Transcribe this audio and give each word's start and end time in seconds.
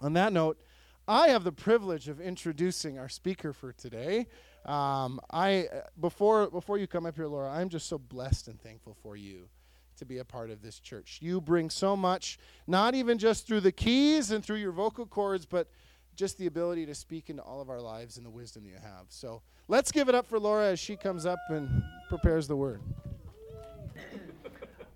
On 0.00 0.12
that 0.14 0.32
note, 0.32 0.58
I 1.06 1.28
have 1.28 1.42
the 1.42 1.52
privilege 1.52 2.08
of 2.08 2.20
introducing 2.20 2.98
our 2.98 3.08
speaker 3.08 3.52
for 3.52 3.72
today. 3.72 4.26
Um, 4.64 5.20
I 5.30 5.68
before 5.98 6.50
before 6.50 6.78
you 6.78 6.86
come 6.86 7.06
up 7.06 7.16
here, 7.16 7.26
Laura, 7.26 7.50
I'm 7.50 7.68
just 7.68 7.88
so 7.88 7.98
blessed 7.98 8.48
and 8.48 8.60
thankful 8.60 8.96
for 9.02 9.16
you 9.16 9.48
to 9.96 10.04
be 10.04 10.18
a 10.18 10.24
part 10.24 10.50
of 10.50 10.62
this 10.62 10.78
church. 10.78 11.18
You 11.20 11.40
bring 11.40 11.70
so 11.70 11.96
much, 11.96 12.38
not 12.66 12.94
even 12.94 13.18
just 13.18 13.46
through 13.46 13.60
the 13.60 13.72
keys 13.72 14.30
and 14.30 14.44
through 14.44 14.56
your 14.56 14.72
vocal 14.72 15.06
cords, 15.06 15.46
but 15.46 15.68
just 16.14 16.38
the 16.38 16.46
ability 16.46 16.86
to 16.86 16.94
speak 16.94 17.30
into 17.30 17.42
all 17.42 17.60
of 17.60 17.70
our 17.70 17.80
lives 17.80 18.16
and 18.16 18.26
the 18.26 18.30
wisdom 18.30 18.66
you 18.66 18.74
have. 18.74 19.06
So 19.08 19.42
let's 19.66 19.90
give 19.90 20.08
it 20.08 20.14
up 20.14 20.26
for 20.26 20.38
Laura 20.38 20.66
as 20.66 20.78
she 20.78 20.96
comes 20.96 21.26
up 21.26 21.38
and 21.48 21.82
prepares 22.08 22.46
the 22.46 22.56
word. 22.56 22.80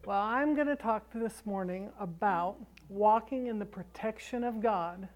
Well, 0.04 0.20
I'm 0.20 0.54
going 0.54 0.66
to 0.66 0.76
talk 0.76 1.04
this 1.14 1.46
morning 1.46 1.90
about 2.00 2.56
walking 2.92 3.46
in 3.46 3.58
the 3.58 3.64
protection 3.64 4.44
of 4.44 4.60
God 4.60 5.08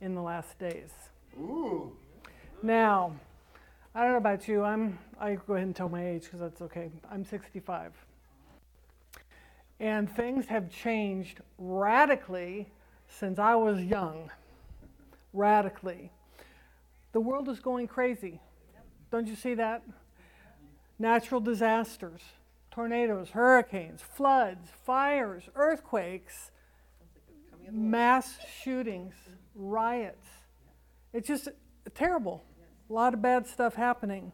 in 0.00 0.14
the 0.14 0.22
last 0.22 0.58
days. 0.58 0.90
Ooh. 1.38 1.92
Now, 2.62 3.14
I 3.94 4.02
don't 4.02 4.12
know 4.12 4.18
about 4.18 4.48
you. 4.48 4.62
I'm 4.62 4.98
I 5.20 5.34
go 5.34 5.54
ahead 5.54 5.66
and 5.66 5.76
tell 5.76 5.88
my 5.88 6.06
age 6.06 6.24
because 6.24 6.40
that's 6.40 6.62
okay. 6.62 6.90
I'm 7.10 7.24
65. 7.24 7.92
And 9.80 10.10
things 10.14 10.46
have 10.46 10.70
changed 10.70 11.40
radically 11.58 12.68
since 13.08 13.38
I 13.38 13.54
was 13.54 13.80
young. 13.80 14.30
Radically. 15.32 16.10
The 17.12 17.20
world 17.20 17.48
is 17.48 17.60
going 17.60 17.86
crazy. 17.86 18.40
Don't 19.10 19.26
you 19.26 19.36
see 19.36 19.54
that? 19.54 19.82
Natural 20.98 21.40
disasters, 21.40 22.20
tornadoes, 22.70 23.30
hurricanes, 23.30 24.00
floods, 24.02 24.70
fires, 24.84 25.44
earthquakes, 25.54 26.50
mass 27.70 28.38
shootings, 28.62 29.14
riots. 29.54 30.26
It's 31.12 31.28
just 31.28 31.48
terrible. 31.94 32.44
A 32.88 32.92
lot 32.92 33.14
of 33.14 33.22
bad 33.22 33.46
stuff 33.46 33.74
happening. 33.74 34.32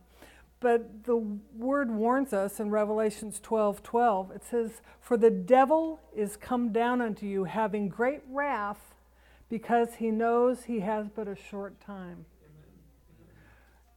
But 0.61 1.05
the 1.05 1.17
word 1.56 1.91
warns 1.91 2.34
us 2.34 2.61
in 2.61 2.70
Revelations 2.70 3.41
12 3.41 3.83
12. 3.83 4.31
It 4.33 4.45
says, 4.45 4.83
For 5.00 5.17
the 5.17 5.31
devil 5.31 6.00
is 6.14 6.37
come 6.37 6.70
down 6.70 7.00
unto 7.00 7.27
you, 7.27 7.45
having 7.45 7.89
great 7.89 8.20
wrath, 8.28 8.95
because 9.48 9.94
he 9.94 10.11
knows 10.11 10.65
he 10.65 10.81
has 10.81 11.09
but 11.09 11.28
a 11.28 11.34
short 11.34 11.81
time. 11.81 12.27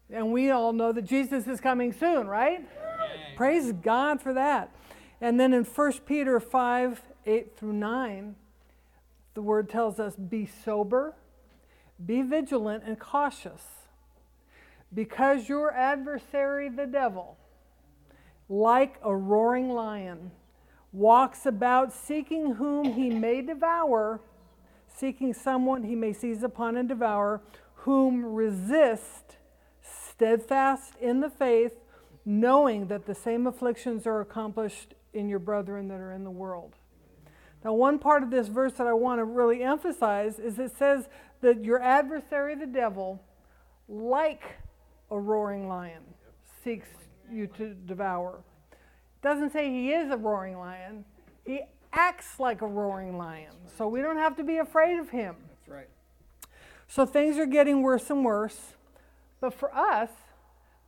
And 0.10 0.32
we 0.32 0.52
all 0.52 0.72
know 0.72 0.92
that 0.94 1.04
Jesus 1.04 1.48
is 1.48 1.60
coming 1.60 1.92
soon, 1.92 2.28
right? 2.28 2.66
Praise 3.36 3.74
God 3.74 4.22
for 4.22 4.34
that. 4.34 4.74
And 5.20 5.40
then 5.40 5.54
in 5.54 5.64
1 5.64 5.92
Peter 6.06 6.40
5 6.40 7.02
8 7.26 7.58
through 7.58 7.74
9, 7.74 8.36
the 9.34 9.42
word 9.42 9.70
tells 9.70 10.00
us, 10.00 10.16
Be 10.16 10.46
sober, 10.46 11.16
be 12.04 12.22
vigilant, 12.22 12.84
and 12.86 13.00
cautious. 13.00 13.64
Because 14.94 15.50
your 15.50 15.74
adversary, 15.74 16.70
the 16.70 16.86
devil, 16.86 17.38
like 18.48 19.00
a 19.04 19.16
roaring 19.16 19.70
lion, 19.70 20.32
walks 20.92 21.46
about 21.46 21.92
seeking 21.92 22.56
whom 22.56 22.94
he 22.94 23.10
may 23.10 23.42
devour, 23.42 24.22
seeking 24.88 25.34
someone 25.34 25.84
he 25.84 25.96
may 25.96 26.14
seize 26.14 26.44
upon 26.44 26.78
and 26.78 26.88
devour, 26.88 27.42
whom 27.78 28.24
resist, 28.24 29.38
steadfast 29.82 30.94
in 31.02 31.20
the 31.20 31.30
faith, 31.30 31.74
knowing 32.26 32.88
that 32.88 33.06
the 33.06 33.16
same 33.16 33.48
afflictions 33.48 34.06
are 34.06 34.22
accomplished 34.22 34.94
in 35.14 35.28
your 35.28 35.40
brethren 35.40 35.88
that 35.88 36.00
are 36.00 36.12
in 36.12 36.24
the 36.24 36.32
world. 36.32 36.76
Now, 37.64 37.74
one 37.74 37.98
part 38.00 38.24
of 38.24 38.30
this 38.30 38.48
verse 38.48 38.74
that 38.74 38.88
I 38.88 38.94
want 38.94 39.20
to 39.20 39.24
really 39.24 39.64
emphasize 39.64 40.38
is 40.38 40.60
it 40.60 40.76
says 40.78 41.08
that 41.42 41.64
your 41.64 41.82
adversary, 41.82 42.56
the 42.56 42.66
devil, 42.66 43.22
like 43.88 44.44
a 45.10 45.18
roaring 45.18 45.68
lion 45.68 46.02
seeks 46.64 46.88
you 47.32 47.48
to 47.48 47.74
devour. 47.74 48.40
It 48.72 49.22
doesn't 49.22 49.52
say 49.52 49.70
he 49.70 49.92
is 49.92 50.12
a 50.12 50.18
roaring 50.18 50.58
lion. 50.58 51.06
He 51.46 51.62
acts 51.94 52.40
like 52.40 52.62
a 52.62 52.68
roaring 52.68 53.18
lion. 53.18 53.54
So 53.78 53.88
we 53.88 54.02
don't 54.02 54.18
have 54.18 54.36
to 54.38 54.44
be 54.44 54.58
afraid 54.58 55.00
of 55.00 55.10
him. 55.10 55.36
That's 55.48 55.70
right. 55.70 55.90
So 56.88 57.06
things 57.06 57.38
are 57.38 57.46
getting 57.46 57.82
worse 57.82 58.10
and 58.10 58.26
worse. 58.26 58.74
But 59.40 59.54
for 59.54 59.74
us, 59.76 60.10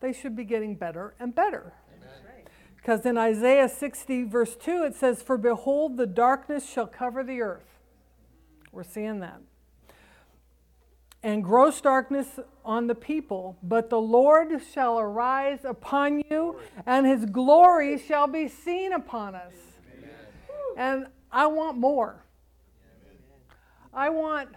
they 0.01 0.13
should 0.13 0.35
be 0.35 0.43
getting 0.43 0.75
better 0.75 1.13
and 1.19 1.33
better. 1.33 1.73
Because 2.85 3.03
in 3.03 3.17
Isaiah 3.17 3.67
60, 3.67 4.25
verse 4.25 4.55
2, 4.55 4.83
it 4.83 4.93
says, 4.95 5.23
For 5.23 5.39
behold, 5.39 5.97
the 5.97 6.05
darkness 6.05 6.69
shall 6.69 6.85
cover 6.85 7.23
the 7.23 7.41
earth. 7.41 7.79
We're 8.71 8.83
seeing 8.83 9.21
that 9.21 9.41
and 11.25 11.43
gross 11.43 11.81
darkness 11.81 12.39
on 12.63 12.85
the 12.85 12.93
people, 12.93 13.57
but 13.63 13.89
the 13.89 13.99
Lord 13.99 14.61
shall 14.71 14.99
arise 14.99 15.65
upon 15.65 16.21
you, 16.29 16.59
and 16.85 17.07
his 17.07 17.25
glory 17.25 17.97
shall 17.97 18.27
be 18.27 18.47
seen 18.47 18.93
upon 18.93 19.33
us. 19.33 19.53
And 20.77 21.07
I 21.31 21.47
want 21.47 21.79
more. 21.79 22.23
I 23.91 24.09
want 24.09 24.49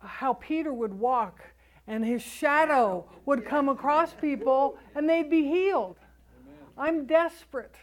how 0.00 0.32
Peter 0.32 0.72
would 0.72 0.94
walk 0.94 1.40
and 1.86 2.04
his 2.04 2.22
shadow 2.22 3.08
would 3.24 3.44
come 3.44 3.68
across 3.68 4.12
people 4.12 4.78
and 4.96 5.08
they'd 5.08 5.30
be 5.30 5.44
healed. 5.44 5.99
I'm 6.80 7.04
desperate 7.04 7.74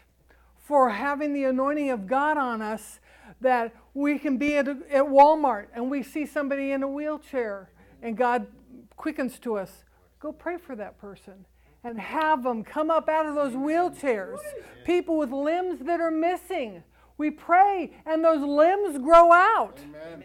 for 0.56 0.90
having 0.90 1.32
the 1.32 1.44
anointing 1.44 1.90
of 1.90 2.08
God 2.08 2.36
on 2.36 2.60
us 2.60 2.98
that 3.40 3.72
we 3.94 4.18
can 4.18 4.36
be 4.38 4.56
at, 4.56 4.66
at 4.68 5.04
Walmart 5.04 5.66
and 5.72 5.88
we 5.88 6.02
see 6.02 6.26
somebody 6.26 6.72
in 6.72 6.82
a 6.82 6.88
wheelchair 6.88 7.70
and 8.02 8.16
God 8.16 8.48
quickens 8.96 9.38
to 9.40 9.56
us. 9.56 9.84
Go 10.18 10.32
pray 10.32 10.56
for 10.56 10.74
that 10.74 10.98
person 10.98 11.46
and 11.84 11.98
have 12.00 12.42
them 12.42 12.64
come 12.64 12.90
up 12.90 13.08
out 13.08 13.24
of 13.24 13.36
those 13.36 13.52
wheelchairs. 13.52 14.38
People 14.84 15.16
with 15.16 15.30
limbs 15.30 15.80
that 15.86 16.00
are 16.00 16.10
missing. 16.10 16.82
We 17.18 17.30
pray 17.30 17.92
and 18.04 18.24
those 18.24 18.42
limbs 18.42 18.98
grow 18.98 19.32
out. 19.32 19.78
Amen. 20.12 20.24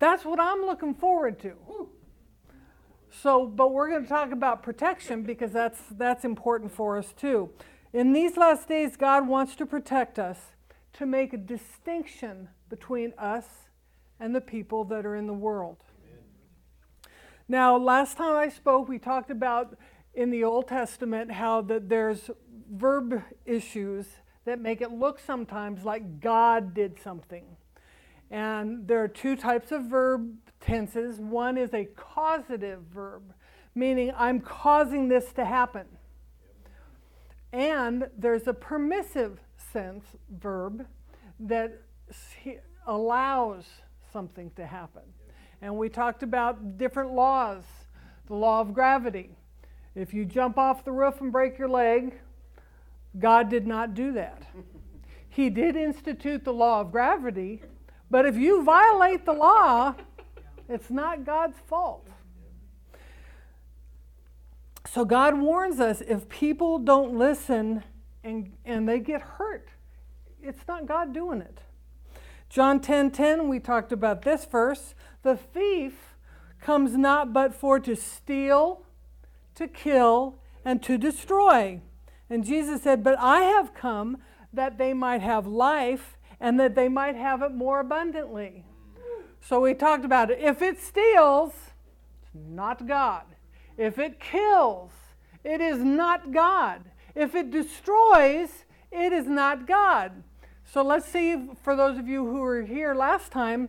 That's 0.00 0.24
what 0.24 0.40
I'm 0.40 0.62
looking 0.62 0.94
forward 0.94 1.38
to. 1.40 1.54
So, 3.22 3.46
but 3.46 3.72
we're 3.72 3.88
going 3.88 4.02
to 4.02 4.08
talk 4.08 4.30
about 4.30 4.62
protection 4.62 5.22
because 5.22 5.52
that's 5.52 5.80
that's 5.92 6.24
important 6.24 6.72
for 6.72 6.98
us 6.98 7.14
too. 7.16 7.50
In 7.92 8.12
these 8.12 8.36
last 8.36 8.68
days, 8.68 8.96
God 8.96 9.26
wants 9.26 9.56
to 9.56 9.66
protect 9.66 10.18
us 10.18 10.38
to 10.94 11.06
make 11.06 11.32
a 11.32 11.38
distinction 11.38 12.48
between 12.68 13.14
us 13.16 13.46
and 14.20 14.34
the 14.34 14.40
people 14.40 14.84
that 14.84 15.06
are 15.06 15.16
in 15.16 15.26
the 15.26 15.34
world. 15.34 15.78
Amen. 16.04 16.24
Now, 17.48 17.78
last 17.78 18.18
time 18.18 18.36
I 18.36 18.48
spoke, 18.48 18.88
we 18.88 18.98
talked 18.98 19.30
about 19.30 19.76
in 20.14 20.30
the 20.30 20.44
Old 20.44 20.68
Testament 20.68 21.32
how 21.32 21.62
that 21.62 21.88
there's 21.88 22.30
verb 22.70 23.22
issues 23.46 24.06
that 24.44 24.60
make 24.60 24.80
it 24.80 24.92
look 24.92 25.20
sometimes 25.20 25.84
like 25.84 26.20
God 26.20 26.74
did 26.74 27.00
something. 27.02 27.44
And 28.30 28.86
there 28.86 29.02
are 29.02 29.08
two 29.08 29.36
types 29.36 29.72
of 29.72 29.84
verb 29.84 30.34
tenses. 30.66 31.18
One 31.18 31.56
is 31.56 31.72
a 31.72 31.84
causative 31.96 32.80
verb, 32.92 33.22
meaning 33.74 34.12
I'm 34.16 34.40
causing 34.40 35.08
this 35.08 35.32
to 35.34 35.44
happen. 35.44 35.86
And 37.52 38.08
there's 38.18 38.46
a 38.46 38.52
permissive 38.52 39.40
sense 39.72 40.04
verb 40.28 40.86
that 41.40 41.80
allows 42.86 43.64
something 44.12 44.50
to 44.56 44.66
happen. 44.66 45.02
And 45.62 45.76
we 45.76 45.88
talked 45.88 46.22
about 46.22 46.76
different 46.76 47.12
laws. 47.12 47.64
The 48.26 48.34
law 48.34 48.60
of 48.60 48.74
gravity. 48.74 49.30
If 49.94 50.12
you 50.12 50.24
jump 50.24 50.58
off 50.58 50.84
the 50.84 50.92
roof 50.92 51.20
and 51.20 51.32
break 51.32 51.58
your 51.58 51.68
leg, 51.68 52.20
God 53.18 53.48
did 53.48 53.66
not 53.66 53.94
do 53.94 54.12
that. 54.12 54.42
He 55.28 55.48
did 55.48 55.76
institute 55.76 56.44
the 56.44 56.52
law 56.52 56.80
of 56.80 56.92
gravity, 56.92 57.62
but 58.10 58.26
if 58.26 58.36
you 58.36 58.62
violate 58.64 59.24
the 59.24 59.32
law, 59.32 59.94
it's 60.68 60.90
not 60.90 61.24
God's 61.24 61.58
fault. 61.66 62.08
So 64.86 65.04
God 65.04 65.38
warns 65.38 65.80
us 65.80 66.00
if 66.00 66.28
people 66.28 66.78
don't 66.78 67.16
listen 67.18 67.82
and, 68.24 68.52
and 68.64 68.88
they 68.88 68.98
get 68.98 69.20
hurt, 69.20 69.68
it's 70.42 70.66
not 70.66 70.86
God 70.86 71.12
doing 71.12 71.40
it. 71.40 71.60
John 72.48 72.80
10 72.80 73.10
10, 73.10 73.48
we 73.48 73.58
talked 73.58 73.92
about 73.92 74.22
this 74.22 74.44
verse. 74.44 74.94
The 75.22 75.36
thief 75.36 76.14
comes 76.60 76.96
not 76.96 77.32
but 77.32 77.54
for 77.54 77.80
to 77.80 77.96
steal, 77.96 78.86
to 79.56 79.66
kill, 79.66 80.38
and 80.64 80.82
to 80.84 80.96
destroy. 80.96 81.80
And 82.30 82.44
Jesus 82.44 82.82
said, 82.82 83.04
But 83.04 83.18
I 83.18 83.40
have 83.40 83.74
come 83.74 84.18
that 84.52 84.78
they 84.78 84.94
might 84.94 85.20
have 85.20 85.46
life 85.46 86.16
and 86.40 86.58
that 86.60 86.74
they 86.74 86.88
might 86.88 87.16
have 87.16 87.42
it 87.42 87.52
more 87.52 87.80
abundantly. 87.80 88.64
So 89.48 89.60
we 89.60 89.74
talked 89.74 90.04
about 90.04 90.32
it. 90.32 90.40
If 90.40 90.60
it 90.60 90.80
steals, 90.80 91.52
it's 91.52 92.34
not 92.34 92.88
God. 92.88 93.22
If 93.78 93.96
it 93.96 94.18
kills, 94.18 94.90
it 95.44 95.60
is 95.60 95.78
not 95.78 96.32
God. 96.32 96.82
If 97.14 97.36
it 97.36 97.52
destroys, 97.52 98.48
it 98.90 99.12
is 99.12 99.28
not 99.28 99.68
God. 99.68 100.24
So 100.64 100.82
let's 100.82 101.06
see, 101.06 101.48
for 101.62 101.76
those 101.76 101.96
of 101.96 102.08
you 102.08 102.26
who 102.26 102.40
were 102.40 102.62
here 102.62 102.92
last 102.92 103.30
time, 103.30 103.68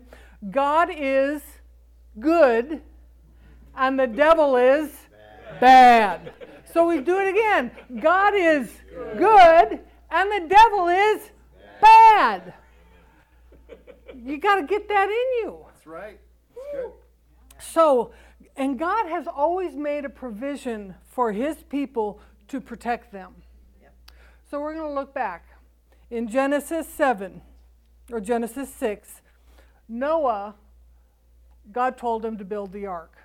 God 0.49 0.89
is 0.91 1.43
good 2.19 2.81
and 3.75 3.99
the 3.99 4.07
devil 4.07 4.55
is 4.55 4.89
bad. 5.59 6.33
So 6.73 6.87
we 6.87 7.01
do 7.01 7.19
it 7.19 7.27
again. 7.27 7.69
God 8.01 8.33
is 8.35 8.71
good 9.15 9.79
and 10.09 10.31
the 10.31 10.47
devil 10.49 10.87
is 10.87 11.29
bad. 11.79 12.55
You 14.25 14.39
got 14.39 14.55
to 14.55 14.63
get 14.63 14.89
that 14.89 15.09
in 15.09 15.45
you. 15.45 15.66
That's 15.87 16.01
right. 16.01 16.19
That's 16.55 16.83
good. 16.83 16.91
So, 17.59 18.11
and 18.55 18.77
God 18.77 19.07
has 19.07 19.25
always 19.25 19.75
made 19.75 20.03
a 20.05 20.09
provision 20.09 20.95
for 21.05 21.31
his 21.31 21.57
people 21.63 22.19
to 22.49 22.59
protect 22.59 23.11
them. 23.11 23.35
So 24.49 24.61
we're 24.61 24.73
going 24.73 24.87
to 24.87 24.93
look 24.93 25.13
back. 25.13 25.45
In 26.09 26.27
Genesis 26.27 26.87
7 26.87 27.41
or 28.11 28.19
Genesis 28.19 28.73
6, 28.73 29.21
Noah, 29.89 30.55
God 31.71 31.97
told 31.97 32.23
him 32.23 32.37
to 32.37 32.45
build 32.45 32.71
the 32.71 32.85
ark. 32.85 33.17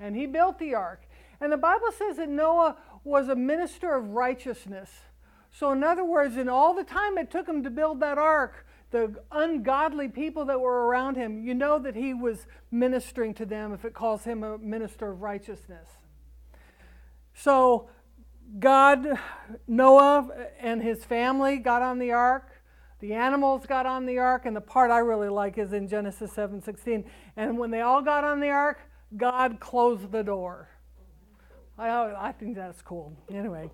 And 0.00 0.16
he 0.16 0.26
built 0.26 0.58
the 0.58 0.74
ark. 0.74 1.02
And 1.40 1.52
the 1.52 1.58
Bible 1.58 1.88
says 1.96 2.16
that 2.16 2.28
Noah 2.28 2.76
was 3.04 3.28
a 3.28 3.36
minister 3.36 3.94
of 3.94 4.10
righteousness. 4.10 4.90
So, 5.50 5.72
in 5.72 5.82
other 5.82 6.04
words, 6.04 6.36
in 6.36 6.48
all 6.48 6.74
the 6.74 6.84
time 6.84 7.18
it 7.18 7.30
took 7.30 7.48
him 7.48 7.62
to 7.64 7.70
build 7.70 8.00
that 8.00 8.18
ark, 8.18 8.66
the 8.90 9.22
ungodly 9.30 10.08
people 10.08 10.46
that 10.46 10.60
were 10.60 10.86
around 10.86 11.16
him, 11.16 11.42
you 11.42 11.54
know 11.54 11.78
that 11.78 11.94
he 11.94 12.14
was 12.14 12.46
ministering 12.70 13.34
to 13.34 13.46
them 13.46 13.72
if 13.72 13.84
it 13.84 13.92
calls 13.92 14.24
him 14.24 14.42
a 14.42 14.58
minister 14.58 15.10
of 15.10 15.20
righteousness. 15.20 15.88
So, 17.34 17.88
God, 18.58 19.06
Noah 19.66 20.28
and 20.60 20.82
his 20.82 21.04
family 21.04 21.58
got 21.58 21.82
on 21.82 21.98
the 21.98 22.12
ark. 22.12 22.50
The 23.00 23.12
animals 23.12 23.66
got 23.66 23.86
on 23.86 24.06
the 24.06 24.18
ark, 24.18 24.46
and 24.46 24.56
the 24.56 24.60
part 24.60 24.90
I 24.90 24.98
really 24.98 25.28
like 25.28 25.58
is 25.58 25.72
in 25.72 25.86
Genesis 25.86 26.32
7:16. 26.32 27.04
And 27.36 27.58
when 27.58 27.70
they 27.70 27.82
all 27.82 28.02
got 28.02 28.24
on 28.24 28.40
the 28.40 28.48
ark, 28.48 28.80
God 29.16 29.60
closed 29.60 30.10
the 30.10 30.24
door. 30.24 30.68
I, 31.78 32.28
I 32.28 32.32
think 32.32 32.56
that's 32.56 32.82
cool. 32.82 33.16
Anyway, 33.30 33.70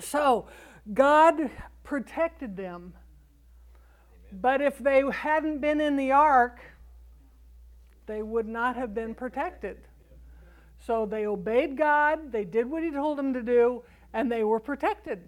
so 0.00 0.48
God 0.92 1.50
protected 1.84 2.56
them. 2.56 2.94
But 4.40 4.60
if 4.60 4.78
they 4.78 5.02
hadn't 5.10 5.60
been 5.60 5.80
in 5.80 5.96
the 5.96 6.12
ark, 6.12 6.60
they 8.06 8.22
would 8.22 8.48
not 8.48 8.76
have 8.76 8.94
been 8.94 9.14
protected. 9.14 9.78
So 10.86 11.06
they 11.06 11.26
obeyed 11.26 11.76
God, 11.76 12.32
they 12.32 12.44
did 12.44 12.68
what 12.68 12.82
He 12.82 12.90
told 12.90 13.16
them 13.16 13.32
to 13.32 13.42
do, 13.42 13.82
and 14.12 14.30
they 14.30 14.44
were 14.44 14.60
protected. 14.60 15.22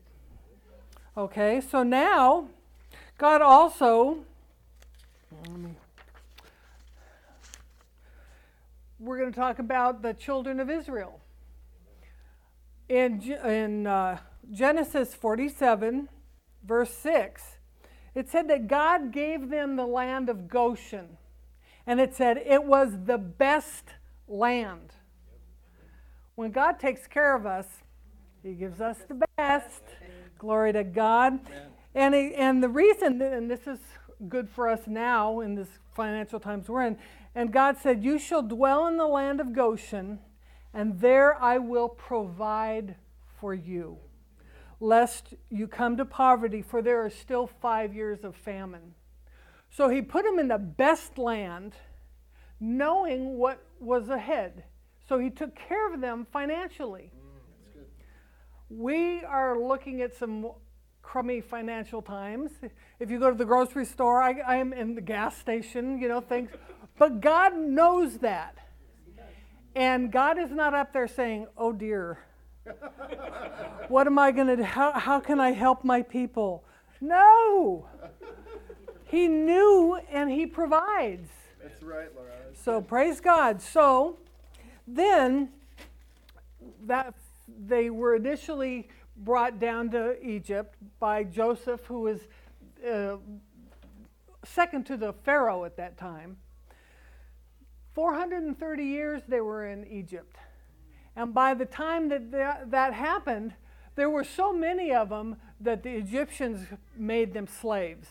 Okay, 1.17 1.63
so 1.63 1.83
now 1.83 2.49
God 3.17 3.41
also, 3.41 4.19
we're 8.99 9.19
going 9.19 9.33
to 9.33 9.39
talk 9.39 9.59
about 9.59 10.03
the 10.03 10.13
children 10.13 10.61
of 10.61 10.69
Israel. 10.69 11.21
In, 12.89 13.23
in 13.23 13.87
uh, 13.87 14.19
Genesis 14.53 15.15
47, 15.15 16.09
verse 16.63 16.93
6, 16.93 17.56
it 18.17 18.29
said 18.31 18.49
that 18.49 18.67
God 18.67 19.13
gave 19.13 19.51
them 19.51 19.77
the 19.77 19.87
land 19.87 20.29
of 20.29 20.49
Goshen. 20.49 21.19
And 21.87 22.01
it 22.01 22.15
said 22.15 22.43
it 22.45 22.65
was 22.65 22.91
the 23.05 23.19
best 23.19 23.85
land. 24.27 24.93
When 26.35 26.51
God 26.51 26.79
takes 26.79 27.07
care 27.07 27.35
of 27.37 27.47
us, 27.47 27.67
He 28.43 28.55
gives 28.55 28.81
us 28.81 28.99
the 29.09 29.27
best. 29.37 29.83
Glory 30.39 30.73
to 30.73 30.85
God. 30.85 31.41
And, 31.95 32.15
he, 32.15 32.35
and 32.35 32.63
the 32.63 32.69
reason, 32.69 33.23
and 33.23 33.51
this 33.51 33.67
is 33.67 33.79
good 34.29 34.49
for 34.51 34.69
us 34.69 34.81
now 34.87 35.41
in 35.41 35.55
this 35.55 35.69
financial 35.95 36.39
times 36.39 36.69
we're 36.69 36.85
in, 36.85 36.99
and 37.35 37.53
God 37.53 37.77
said, 37.79 38.05
You 38.05 38.19
shall 38.19 38.43
dwell 38.43 38.87
in 38.87 38.97
the 38.97 39.07
land 39.07 39.41
of 39.41 39.55
Goshen, 39.55 40.19
and 40.75 41.01
there 41.01 41.41
I 41.43 41.59
will 41.59 41.89
provide 41.89 42.97
for 43.41 43.55
you, 43.55 43.99
lest 44.81 45.35
you 45.51 45.67
come 45.67 45.97
to 45.97 46.05
poverty, 46.05 46.63
for 46.63 46.83
there 46.83 47.05
are 47.05 47.11
still 47.11 47.47
five 47.47 47.95
years 47.95 48.25
of 48.25 48.37
famine. 48.37 48.95
So 49.71 49.89
he 49.89 50.03
put 50.03 50.25
them 50.25 50.39
in 50.39 50.49
the 50.49 50.59
best 50.59 51.19
land, 51.19 51.75
knowing 52.61 53.37
what 53.39 53.63
was 53.81 54.09
ahead. 54.09 54.65
So 55.09 55.19
he 55.19 55.31
took 55.31 55.55
care 55.55 55.93
of 55.93 56.01
them 56.01 56.27
financially. 56.33 57.13
Mm, 57.15 57.83
we 58.69 59.23
are 59.25 59.59
looking 59.59 60.03
at 60.03 60.15
some 60.15 60.51
crummy 61.03 61.41
financial 61.41 62.03
times. 62.03 62.51
If 62.99 63.11
you 63.11 63.21
go 63.21 63.31
to 63.31 63.37
the 63.37 63.45
grocery 63.45 63.85
store, 63.85 64.23
I, 64.23 64.41
I 64.41 64.57
am 64.57 64.73
in 64.73 64.95
the 64.95 65.01
gas 65.01 65.37
station, 65.37 66.01
you 66.01 66.09
know, 66.09 66.21
things. 66.21 66.51
But 66.99 67.21
God 67.21 67.57
knows 67.57 68.19
that. 68.19 68.57
And 69.77 70.11
God 70.11 70.39
is 70.39 70.51
not 70.51 70.75
up 70.75 70.93
there 70.93 71.07
saying, 71.07 71.47
oh 71.57 71.73
dear, 71.73 72.19
what 73.89 74.07
am 74.07 74.19
I 74.19 74.33
going 74.33 74.47
to 74.49 74.57
do? 74.57 74.63
How, 74.63 74.93
how 74.93 75.21
can 75.21 75.41
I 75.41 75.53
help 75.53 75.85
my 75.85 76.03
people? 76.03 76.65
No. 77.01 77.87
He 79.05 79.29
knew 79.29 79.99
and 80.11 80.31
He 80.31 80.47
provides. 80.47 81.29
That's 81.63 81.83
right, 81.83 82.09
Laura. 82.15 82.31
That's 82.47 82.63
so 82.63 82.81
good. 82.81 82.89
praise 82.89 83.21
God. 83.21 83.63
So 83.63 84.19
then 84.87 85.51
that 86.85 87.15
they 87.67 87.91
were 87.91 88.17
initially 88.17 88.89
brought 89.19 89.59
down 89.59 89.91
to 89.91 90.17
Egypt 90.25 90.77
by 90.99 91.25
Joseph, 91.25 91.85
who 91.87 92.01
was 92.01 92.21
uh, 92.89 93.17
second 94.45 94.85
to 94.87 94.97
the 94.97 95.13
Pharaoh 95.13 95.65
at 95.65 95.77
that 95.77 95.97
time. 95.97 96.37
430 97.95 98.85
years 98.85 99.23
they 99.27 99.41
were 99.41 99.67
in 99.67 99.87
Egypt. 99.87 100.37
And 101.17 101.33
by 101.33 101.55
the 101.55 101.65
time 101.65 102.11
that 102.11 102.71
that, 102.71 102.93
happened, 102.93 103.55
there 103.95 104.11
were 104.11 104.25
so 104.25 104.53
many 104.53 104.93
of 104.93 105.09
them 105.09 105.37
that 105.61 105.83
the 105.83 105.97
Egyptians 105.97 106.67
made 106.95 107.33
them 107.33 107.47
slaves. 107.47 108.09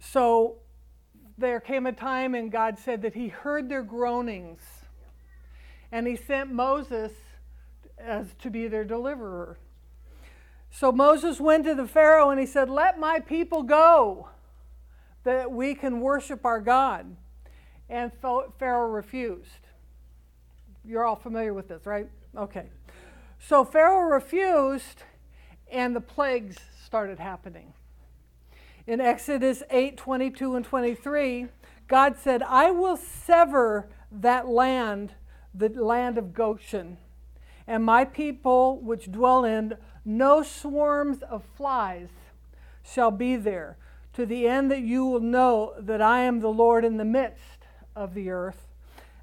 So 0.00 0.56
there 1.38 1.60
came 1.60 1.86
a 1.86 1.92
time, 1.92 2.34
and 2.34 2.50
God 2.50 2.78
said 2.78 3.02
that 3.02 3.14
He 3.14 3.28
heard 3.28 3.68
their 3.68 3.84
groanings. 3.84 4.60
And 5.92 6.06
He 6.06 6.16
sent 6.16 6.52
Moses 6.52 7.12
as 7.96 8.34
to 8.40 8.50
be 8.50 8.66
their 8.66 8.84
deliverer. 8.84 9.58
So 10.70 10.92
Moses 10.92 11.40
went 11.40 11.64
to 11.64 11.74
the 11.74 11.86
Pharaoh 11.86 12.30
and 12.30 12.38
he 12.38 12.46
said, 12.46 12.68
Let 12.68 12.98
my 12.98 13.20
people 13.20 13.62
go 13.62 14.28
that 15.24 15.50
we 15.50 15.74
can 15.74 16.00
worship 16.00 16.44
our 16.44 16.60
God. 16.60 17.16
And 17.88 18.12
Pharaoh 18.58 18.90
refused. 18.90 19.67
You're 20.88 21.04
all 21.04 21.16
familiar 21.16 21.52
with 21.52 21.68
this, 21.68 21.84
right? 21.84 22.08
Okay. 22.34 22.70
So 23.38 23.62
Pharaoh 23.62 24.08
refused, 24.08 25.02
and 25.70 25.94
the 25.94 26.00
plagues 26.00 26.56
started 26.82 27.18
happening. 27.18 27.74
In 28.86 28.98
Exodus 28.98 29.62
8 29.70 29.98
22 29.98 30.56
and 30.56 30.64
23, 30.64 31.48
God 31.88 32.16
said, 32.16 32.42
I 32.42 32.70
will 32.70 32.96
sever 32.96 33.90
that 34.10 34.48
land, 34.48 35.12
the 35.52 35.68
land 35.68 36.16
of 36.16 36.32
Goshen, 36.32 36.96
and 37.66 37.84
my 37.84 38.06
people 38.06 38.80
which 38.80 39.12
dwell 39.12 39.44
in, 39.44 39.74
no 40.06 40.42
swarms 40.42 41.20
of 41.20 41.44
flies 41.54 42.08
shall 42.82 43.10
be 43.10 43.36
there, 43.36 43.76
to 44.14 44.24
the 44.24 44.48
end 44.48 44.70
that 44.70 44.80
you 44.80 45.04
will 45.04 45.20
know 45.20 45.74
that 45.78 46.00
I 46.00 46.20
am 46.20 46.40
the 46.40 46.48
Lord 46.48 46.82
in 46.82 46.96
the 46.96 47.04
midst 47.04 47.66
of 47.94 48.14
the 48.14 48.30
earth. 48.30 48.67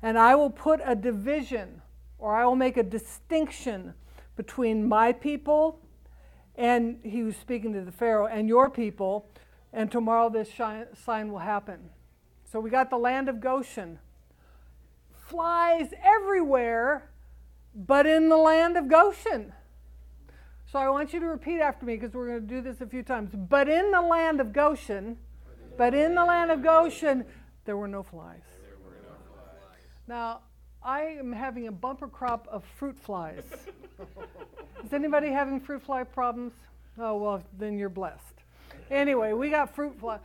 And 0.05 0.19
I 0.19 0.35
will 0.35 0.51
put 0.51 0.81
a 0.85 0.93
division, 0.93 1.81
or 2.19 2.35
I 2.35 2.45
will 2.45 2.55
make 2.55 2.77
a 2.77 2.83
distinction 2.83 3.95
between 4.35 4.88
my 4.88 5.12
people, 5.12 5.79
and 6.55 7.00
he 7.01 7.24
was 7.24 7.35
speaking 7.35 7.74
to 7.74 7.81
the 7.81 7.91
Pharaoh, 7.91 8.27
and 8.27 8.47
your 8.47 8.69
people, 8.69 9.27
and 9.74 9.91
tomorrow 9.91 10.29
this 10.29 10.51
sign 10.93 11.31
will 11.31 11.39
happen. 11.39 11.89
So 12.43 12.59
we 12.59 12.69
got 12.69 12.91
the 12.91 13.00
land 13.00 13.29
of 13.29 13.39
Goshen. 13.39 13.97
Flies 15.12 15.91
everywhere, 16.03 17.09
but 17.74 18.05
in 18.05 18.29
the 18.29 18.38
land 18.38 18.77
of 18.77 18.88
Goshen. 18.88 19.53
So 20.71 20.77
I 20.77 20.88
want 20.89 21.13
you 21.13 21.19
to 21.19 21.25
repeat 21.25 21.62
after 21.62 21.83
me 21.83 21.95
because 21.95 22.13
we're 22.13 22.27
going 22.27 22.47
to 22.47 22.47
do 22.47 22.62
this 22.62 22.79
a 22.79 22.85
few 22.85 23.01
times. 23.01 23.31
But 23.33 23.67
in 23.67 23.89
the 23.89 24.03
land 24.03 24.39
of 24.39 24.53
Goshen, 24.53 25.17
but 25.79 25.95
in 25.95 26.13
the 26.13 26.25
land 26.25 26.51
of 26.51 26.62
Goshen, 26.62 27.25
there 27.65 27.75
were 27.75 27.88
no 27.88 28.03
flies. 28.03 28.43
Now, 30.07 30.41
I 30.83 31.01
am 31.01 31.31
having 31.31 31.67
a 31.67 31.71
bumper 31.71 32.07
crop 32.07 32.47
of 32.51 32.63
fruit 32.77 32.97
flies. 32.97 33.43
Is 34.83 34.93
anybody 34.93 35.29
having 35.29 35.59
fruit 35.59 35.81
fly 35.81 36.03
problems? 36.03 36.53
Oh, 36.97 37.17
well, 37.17 37.43
then 37.57 37.77
you're 37.77 37.89
blessed. 37.89 38.43
Anyway, 38.91 39.33
we 39.33 39.50
got 39.50 39.74
fruit 39.74 40.00
flies. 40.00 40.19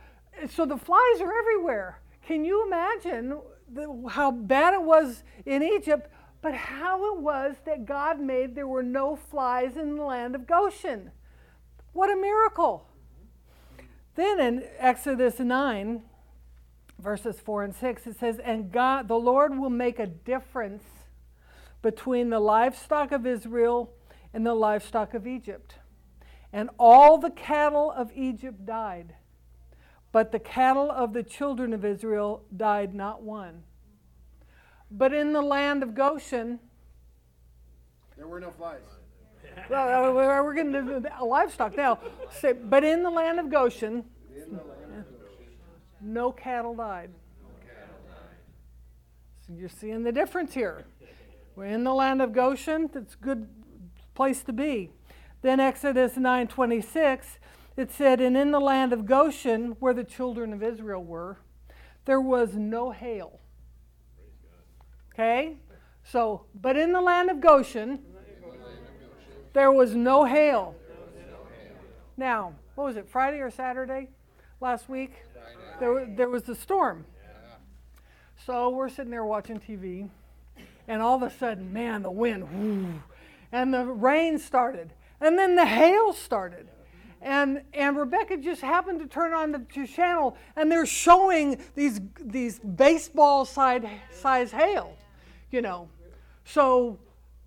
So 0.49 0.65
the 0.65 0.77
flies 0.77 1.21
are 1.21 1.33
everywhere. 1.37 1.99
Can 2.25 2.45
you 2.45 2.65
imagine 2.67 3.39
the, 3.73 4.09
how 4.09 4.31
bad 4.31 4.73
it 4.73 4.81
was 4.83 5.23
in 5.45 5.63
Egypt? 5.63 6.09
but 6.41 6.55
how 6.55 7.13
it 7.13 7.21
was 7.21 7.55
that 7.65 7.85
God 7.85 8.19
made 8.19 8.55
there 8.55 8.67
were 8.67 8.83
no 8.83 9.15
flies 9.15 9.77
in 9.77 9.95
the 9.95 10.03
land 10.03 10.35
of 10.35 10.47
Goshen. 10.47 11.11
What 11.93 12.11
a 12.11 12.15
miracle! 12.15 12.87
Then 14.15 14.39
in 14.39 14.63
Exodus 14.77 15.39
9, 15.39 16.03
verses 17.01 17.39
4 17.39 17.63
and 17.63 17.75
6, 17.75 18.07
it 18.07 18.19
says, 18.19 18.39
And 18.39 18.71
God, 18.71 19.07
the 19.07 19.15
Lord 19.15 19.57
will 19.57 19.69
make 19.69 19.99
a 19.99 20.07
difference 20.07 20.83
between 21.81 22.29
the 22.29 22.39
livestock 22.39 23.11
of 23.11 23.25
Israel 23.25 23.91
and 24.33 24.45
the 24.45 24.53
livestock 24.53 25.13
of 25.13 25.27
Egypt. 25.27 25.75
And 26.53 26.69
all 26.77 27.17
the 27.17 27.29
cattle 27.29 27.91
of 27.91 28.11
Egypt 28.13 28.65
died, 28.65 29.15
but 30.11 30.31
the 30.31 30.39
cattle 30.39 30.91
of 30.91 31.13
the 31.13 31.23
children 31.23 31.73
of 31.73 31.85
Israel 31.85 32.43
died 32.55 32.93
not 32.93 33.23
one. 33.23 33.63
But 34.89 35.13
in 35.13 35.31
the 35.31 35.41
land 35.41 35.83
of 35.83 35.95
Goshen, 35.95 36.59
there 38.17 38.27
were 38.27 38.39
no 38.39 38.51
flies. 38.51 38.81
Well, 39.69 40.09
uh, 40.09 40.43
we're 40.43 40.53
getting 40.53 40.73
to 40.73 40.81
the 40.99 41.25
livestock 41.25 41.75
now. 41.75 41.99
But 42.65 42.83
in 42.83 43.03
the 43.03 43.09
land 43.09 43.39
of 43.39 43.49
Goshen, 43.49 44.05
no 46.01 46.31
cattle 46.31 46.75
died. 46.75 47.11
So 49.47 49.53
you're 49.53 49.69
seeing 49.69 50.03
the 50.03 50.11
difference 50.11 50.53
here. 50.53 50.85
We're 51.55 51.65
in 51.65 51.83
the 51.83 51.93
land 51.93 52.21
of 52.21 52.33
Goshen. 52.33 52.89
It's 52.93 53.15
a 53.15 53.17
good 53.17 53.49
place 54.13 54.43
to 54.43 54.53
be. 54.53 54.91
Then 55.41 55.59
Exodus 55.59 56.17
9:26, 56.17 57.39
it 57.75 57.91
said, 57.91 58.21
"And 58.21 58.37
in 58.37 58.51
the 58.51 58.59
land 58.59 58.93
of 58.93 59.05
Goshen, 59.05 59.71
where 59.79 59.93
the 59.93 60.03
children 60.03 60.53
of 60.53 60.61
Israel 60.61 61.03
were, 61.03 61.37
there 62.05 62.21
was 62.21 62.55
no 62.55 62.91
hail." 62.91 63.39
Okay? 65.13 65.57
So, 66.03 66.45
but 66.53 66.77
in 66.77 66.93
the 66.93 67.01
land 67.01 67.29
of 67.29 67.41
Goshen, 67.41 68.05
there 69.53 69.71
was 69.71 69.95
no 69.95 70.25
hail. 70.25 70.75
Now, 72.17 72.53
what 72.75 72.85
was 72.85 72.97
it, 72.97 73.09
Friday 73.09 73.39
or 73.39 73.49
Saturday 73.49 74.09
last 74.59 74.87
week? 74.87 75.25
There, 75.81 76.05
there 76.05 76.29
was 76.29 76.47
a 76.47 76.53
storm. 76.53 77.05
So 78.45 78.69
we're 78.69 78.87
sitting 78.87 79.09
there 79.09 79.25
watching 79.25 79.59
TV, 79.59 80.07
and 80.87 81.01
all 81.01 81.15
of 81.15 81.23
a 81.23 81.35
sudden, 81.35 81.73
man, 81.73 82.03
the 82.03 82.11
wind, 82.11 82.47
whoo, 82.53 83.01
and 83.51 83.73
the 83.73 83.85
rain 83.85 84.37
started, 84.37 84.93
and 85.19 85.39
then 85.39 85.55
the 85.55 85.65
hail 85.65 86.13
started. 86.13 86.67
And, 87.19 87.63
and 87.73 87.97
Rebecca 87.97 88.37
just 88.37 88.61
happened 88.61 88.99
to 88.99 89.07
turn 89.07 89.33
on 89.33 89.51
the 89.51 89.87
channel, 89.87 90.37
and 90.55 90.71
they're 90.71 90.85
showing 90.85 91.59
these, 91.73 91.99
these 92.19 92.59
baseball 92.59 93.43
side, 93.43 93.89
size 94.11 94.51
hail, 94.51 94.95
you 95.49 95.63
know. 95.63 95.89
So 96.45 96.99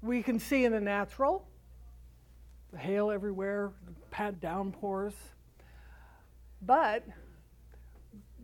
we 0.02 0.24
can 0.24 0.40
see 0.40 0.64
in 0.64 0.72
the 0.72 0.80
natural, 0.80 1.46
the 2.72 2.78
hail 2.78 3.12
everywhere, 3.12 3.70
pat 4.10 4.40
downpours. 4.40 5.14
But 6.62 7.04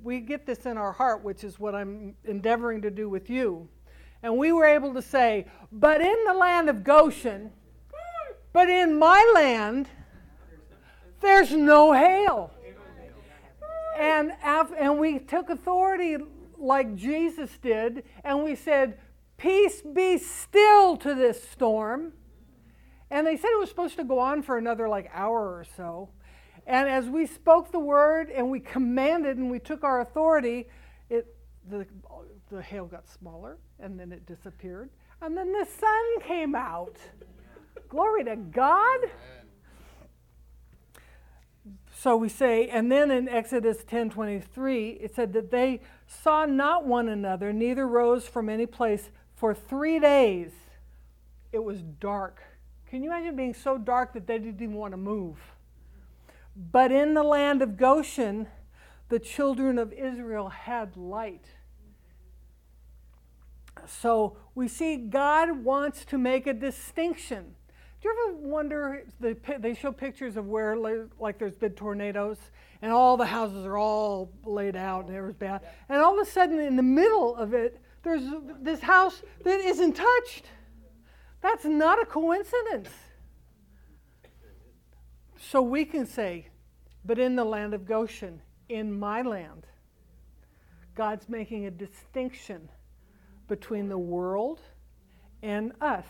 we 0.03 0.21
get 0.21 0.47
this 0.47 0.67
in 0.67 0.77
our 0.77 0.93
heart, 0.93 1.23
which 1.23 1.45
is 1.45 1.59
what 1.59 1.75
I'm 1.75 2.15
endeavoring 2.25 2.83
to 2.83 2.91
do 2.91 3.09
with 3.09 3.31
you. 3.31 3.69
And 4.23 4.37
we 4.37 4.53
were 4.53 4.67
able 4.67 4.95
to 4.95 5.03
say, 5.03 5.47
but 5.73 6.01
in 6.01 6.25
the 6.27 6.35
land 6.35 6.69
of 6.69 6.85
Goshen, 6.85 7.51
but 8.53 8.69
in 8.69 8.99
my 8.99 9.33
land, 9.35 9.89
there's 11.21 11.53
no 11.53 11.93
hail. 11.93 12.51
And, 13.99 14.33
and 14.43 14.99
we 14.99 15.19
took 15.19 15.51
authority 15.51 16.17
like 16.59 16.95
Jesus 16.97 17.51
did, 17.63 18.05
and 18.25 18.43
we 18.43 18.55
said, 18.55 18.99
Peace 19.37 19.81
be 19.81 20.19
still 20.19 20.97
to 20.99 21.15
this 21.15 21.43
storm. 21.49 22.13
And 23.11 23.27
they 23.27 23.37
said 23.37 23.49
it 23.53 23.59
was 23.59 23.71
supposed 23.71 23.97
to 23.97 24.05
go 24.05 24.19
on 24.19 24.43
for 24.43 24.59
another 24.59 24.89
like 24.89 25.11
hour 25.15 25.59
or 25.59 25.65
so. 25.77 26.11
And 26.71 26.89
as 26.89 27.07
we 27.07 27.27
spoke 27.27 27.73
the 27.73 27.81
word 27.81 28.31
and 28.31 28.49
we 28.49 28.61
commanded 28.61 29.39
and 29.39 29.51
we 29.51 29.59
took 29.59 29.83
our 29.83 30.03
authority, 30.03 30.69
it, 31.09 31.35
the, 31.69 31.85
the 32.49 32.63
hail 32.63 32.87
got 32.87 33.09
smaller 33.09 33.59
and 33.81 33.99
then 33.99 34.13
it 34.13 34.25
disappeared. 34.25 34.89
And 35.21 35.37
then 35.37 35.53
the 35.53 35.67
sun 35.67 36.21
came 36.23 36.55
out. 36.55 36.95
Glory 37.89 38.23
to 38.23 38.37
God. 38.37 39.01
So 41.93 42.17
we 42.17 42.29
say, 42.29 42.69
and 42.69 42.91
then 42.91 43.11
in 43.11 43.29
Exodus 43.29 43.79
10:23, 43.83 45.03
it 45.03 45.13
said 45.15 45.33
that 45.33 45.51
they 45.51 45.81
saw 46.07 46.47
not 46.47 46.87
one 46.87 47.09
another, 47.09 47.53
neither 47.53 47.87
rose 47.87 48.29
from 48.29 48.49
any 48.49 48.65
place 48.65 49.11
for 49.35 49.53
three 49.53 49.99
days. 49.99 50.53
It 51.53 51.65
was 51.65 51.83
dark 51.83 52.41
can 52.91 53.05
you 53.05 53.11
imagine 53.11 53.37
being 53.37 53.55
so 53.55 53.79
dark 53.79 54.15
that 54.15 54.27
they 54.27 54.39
didn't 54.39 54.61
even 54.61 54.75
want 54.75 54.93
to 54.93 54.97
move? 54.97 55.39
But 56.57 56.93
in 56.93 57.15
the 57.15 57.23
land 57.23 57.63
of 57.63 57.77
Goshen, 57.77 58.49
the 59.09 59.19
children 59.19 59.79
of 59.79 59.93
Israel 59.93 60.49
had 60.49 60.97
light. 60.97 61.47
So 63.87 64.37
we 64.55 64.69
see 64.69 64.97
God 64.97 65.65
wants 65.65 66.05
to 66.07 66.19
make 66.19 66.47
a 66.47 66.53
distinction. 66.53 67.55
Do 68.01 68.09
you 68.09 68.29
ever 68.29 68.37
wonder? 68.37 69.05
They 69.21 69.75
show 69.75 69.93
pictures 69.93 70.37
of 70.37 70.47
where, 70.47 70.77
like, 70.77 71.39
there's 71.39 71.55
big 71.55 71.77
tornadoes, 71.77 72.39
and 72.83 72.93
all 72.93 73.17
the 73.17 73.27
houses 73.27 73.67
are 73.67 73.77
all 73.77 74.33
laid 74.45 74.77
out, 74.77 75.09
and 75.09 75.27
was 75.27 75.35
bad. 75.35 75.63
And 75.89 76.01
all 76.01 76.19
of 76.19 76.27
a 76.27 76.31
sudden, 76.31 76.59
in 76.61 76.77
the 76.77 76.83
middle 76.83 77.37
of 77.37 77.53
it, 77.53 77.81
there's 78.03 78.23
this 78.61 78.81
house 78.81 79.23
that 79.45 79.61
isn't 79.61 79.95
touched. 79.95 80.47
That's 81.43 81.65
not 81.65 82.01
a 82.01 82.07
coincidence. 82.07 82.89
So 85.43 85.63
we 85.63 85.87
can 85.87 86.07
say, 86.07 86.49
but 87.05 87.19
in 87.19 87.35
the 87.35 87.45
land 87.45 87.73
of 87.73 87.87
Goshen, 87.87 88.43
in 88.69 88.97
my 88.97 89.23
land, 89.23 89.67
God's 90.95 91.29
making 91.29 91.65
a 91.65 91.71
distinction 91.71 92.69
between 93.49 93.89
the 93.89 93.99
world 93.99 94.61
and 95.43 95.73
us. 95.81 96.05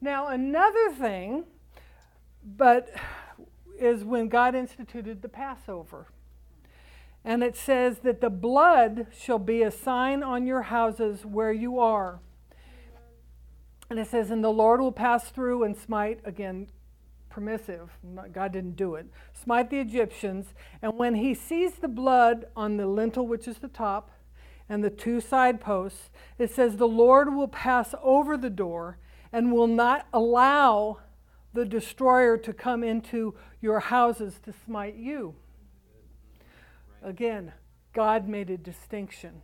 Now, 0.00 0.28
another 0.28 0.90
thing, 0.90 1.44
but 2.42 2.88
is 3.78 4.04
when 4.04 4.28
God 4.28 4.54
instituted 4.54 5.20
the 5.20 5.28
Passover. 5.28 6.06
And 7.24 7.44
it 7.44 7.56
says 7.56 7.98
that 7.98 8.20
the 8.20 8.30
blood 8.30 9.08
shall 9.16 9.38
be 9.38 9.62
a 9.62 9.70
sign 9.70 10.22
on 10.22 10.46
your 10.46 10.62
houses 10.62 11.24
where 11.24 11.52
you 11.52 11.78
are. 11.78 12.20
And 13.90 13.98
it 13.98 14.08
says, 14.08 14.30
And 14.30 14.42
the 14.42 14.50
Lord 14.50 14.80
will 14.80 14.92
pass 14.92 15.28
through 15.30 15.62
and 15.62 15.76
smite, 15.76 16.20
again, 16.24 16.68
permissive, 17.32 17.90
God 18.32 18.52
didn't 18.52 18.76
do 18.76 18.94
it, 18.94 19.06
smite 19.32 19.70
the 19.70 19.80
Egyptians. 19.80 20.52
And 20.82 20.98
when 20.98 21.14
he 21.14 21.34
sees 21.34 21.72
the 21.72 21.88
blood 21.88 22.44
on 22.54 22.76
the 22.76 22.86
lintel, 22.86 23.26
which 23.26 23.48
is 23.48 23.58
the 23.58 23.68
top, 23.68 24.10
and 24.68 24.84
the 24.84 24.90
two 24.90 25.20
side 25.20 25.60
posts, 25.60 26.10
it 26.38 26.50
says, 26.50 26.76
The 26.76 26.86
Lord 26.86 27.34
will 27.34 27.48
pass 27.48 27.94
over 28.02 28.36
the 28.36 28.50
door 28.50 28.98
and 29.32 29.50
will 29.50 29.66
not 29.66 30.06
allow 30.12 30.98
the 31.54 31.64
destroyer 31.64 32.36
to 32.36 32.52
come 32.52 32.84
into 32.84 33.34
your 33.60 33.80
houses 33.80 34.38
to 34.44 34.52
smite 34.64 34.96
you. 34.96 35.34
Again, 37.02 37.52
God 37.94 38.28
made 38.28 38.50
a 38.50 38.58
distinction. 38.58 39.42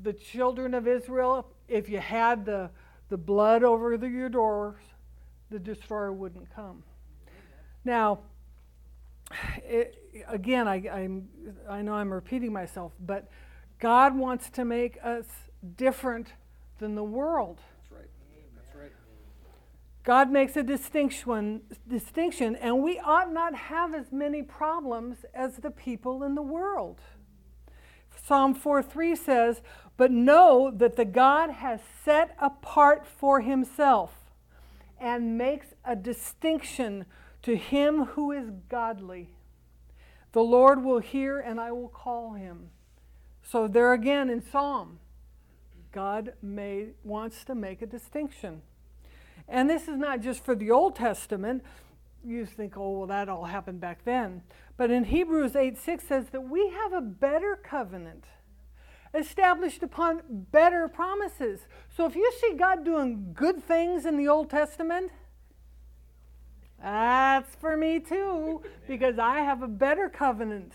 The 0.00 0.12
children 0.12 0.74
of 0.74 0.88
Israel, 0.88 1.52
if 1.68 1.88
you 1.88 1.98
had 1.98 2.44
the 2.44 2.70
the 3.08 3.16
blood 3.16 3.62
over 3.62 3.96
the, 3.96 4.08
your 4.08 4.28
doors, 4.28 4.80
the 5.50 5.58
destroyer 5.58 6.12
wouldn't 6.12 6.54
come. 6.54 6.82
Now, 7.84 8.20
it, 9.58 9.96
again, 10.28 10.66
I, 10.68 10.88
I'm, 10.88 11.28
I 11.68 11.82
know 11.82 11.94
I'm 11.94 12.12
repeating 12.12 12.52
myself, 12.52 12.92
but 13.00 13.28
God 13.78 14.16
wants 14.16 14.50
to 14.50 14.64
make 14.64 14.98
us 15.02 15.26
different 15.76 16.28
than 16.78 16.94
the 16.94 17.04
world. 17.04 17.60
That's 17.82 17.92
right. 17.92 18.10
That's 18.56 18.74
right. 18.74 18.92
God 20.04 20.30
makes 20.30 20.56
a 20.56 20.62
distinction, 20.62 21.62
distinction, 21.88 22.56
and 22.56 22.82
we 22.82 22.98
ought 22.98 23.32
not 23.32 23.54
have 23.54 23.94
as 23.94 24.12
many 24.12 24.42
problems 24.42 25.18
as 25.34 25.56
the 25.56 25.70
people 25.70 26.22
in 26.22 26.34
the 26.34 26.42
world. 26.42 27.00
Psalm 28.24 28.54
4 28.54 28.82
3 28.82 29.14
says, 29.14 29.60
but 29.96 30.10
know 30.10 30.70
that 30.74 30.96
the 30.96 31.04
God 31.04 31.50
has 31.50 31.80
set 32.04 32.36
apart 32.38 33.06
for 33.06 33.40
himself 33.40 34.25
and 35.00 35.38
makes 35.38 35.68
a 35.84 35.94
distinction 35.96 37.06
to 37.42 37.56
him 37.56 38.04
who 38.04 38.32
is 38.32 38.50
godly. 38.68 39.30
The 40.32 40.42
Lord 40.42 40.82
will 40.82 40.98
hear 40.98 41.38
and 41.38 41.60
I 41.60 41.72
will 41.72 41.88
call 41.88 42.32
him. 42.34 42.70
So, 43.42 43.68
there 43.68 43.92
again 43.92 44.28
in 44.28 44.42
Psalm, 44.42 44.98
God 45.92 46.32
wants 47.04 47.44
to 47.44 47.54
make 47.54 47.80
a 47.80 47.86
distinction. 47.86 48.62
And 49.48 49.70
this 49.70 49.88
is 49.88 49.96
not 49.96 50.20
just 50.20 50.44
for 50.44 50.54
the 50.54 50.70
Old 50.70 50.96
Testament. 50.96 51.62
You 52.24 52.44
think, 52.44 52.76
oh, 52.76 52.98
well, 52.98 53.06
that 53.06 53.28
all 53.28 53.44
happened 53.44 53.80
back 53.80 54.04
then. 54.04 54.42
But 54.76 54.90
in 54.90 55.04
Hebrews 55.04 55.54
8 55.54 55.78
6 55.78 56.04
says 56.04 56.26
that 56.32 56.48
we 56.48 56.70
have 56.70 56.92
a 56.92 57.00
better 57.00 57.56
covenant 57.56 58.24
established 59.16 59.82
upon 59.82 60.22
better 60.28 60.88
promises. 60.88 61.66
So 61.96 62.06
if 62.06 62.14
you 62.14 62.30
see 62.40 62.54
God 62.54 62.84
doing 62.84 63.32
good 63.34 63.62
things 63.62 64.06
in 64.06 64.16
the 64.16 64.28
Old 64.28 64.50
Testament, 64.50 65.10
That's 66.82 67.54
for 67.56 67.76
me 67.76 68.00
too, 68.00 68.62
because 68.86 69.18
I 69.18 69.40
have 69.40 69.62
a 69.62 69.68
better 69.68 70.08
covenant. 70.08 70.72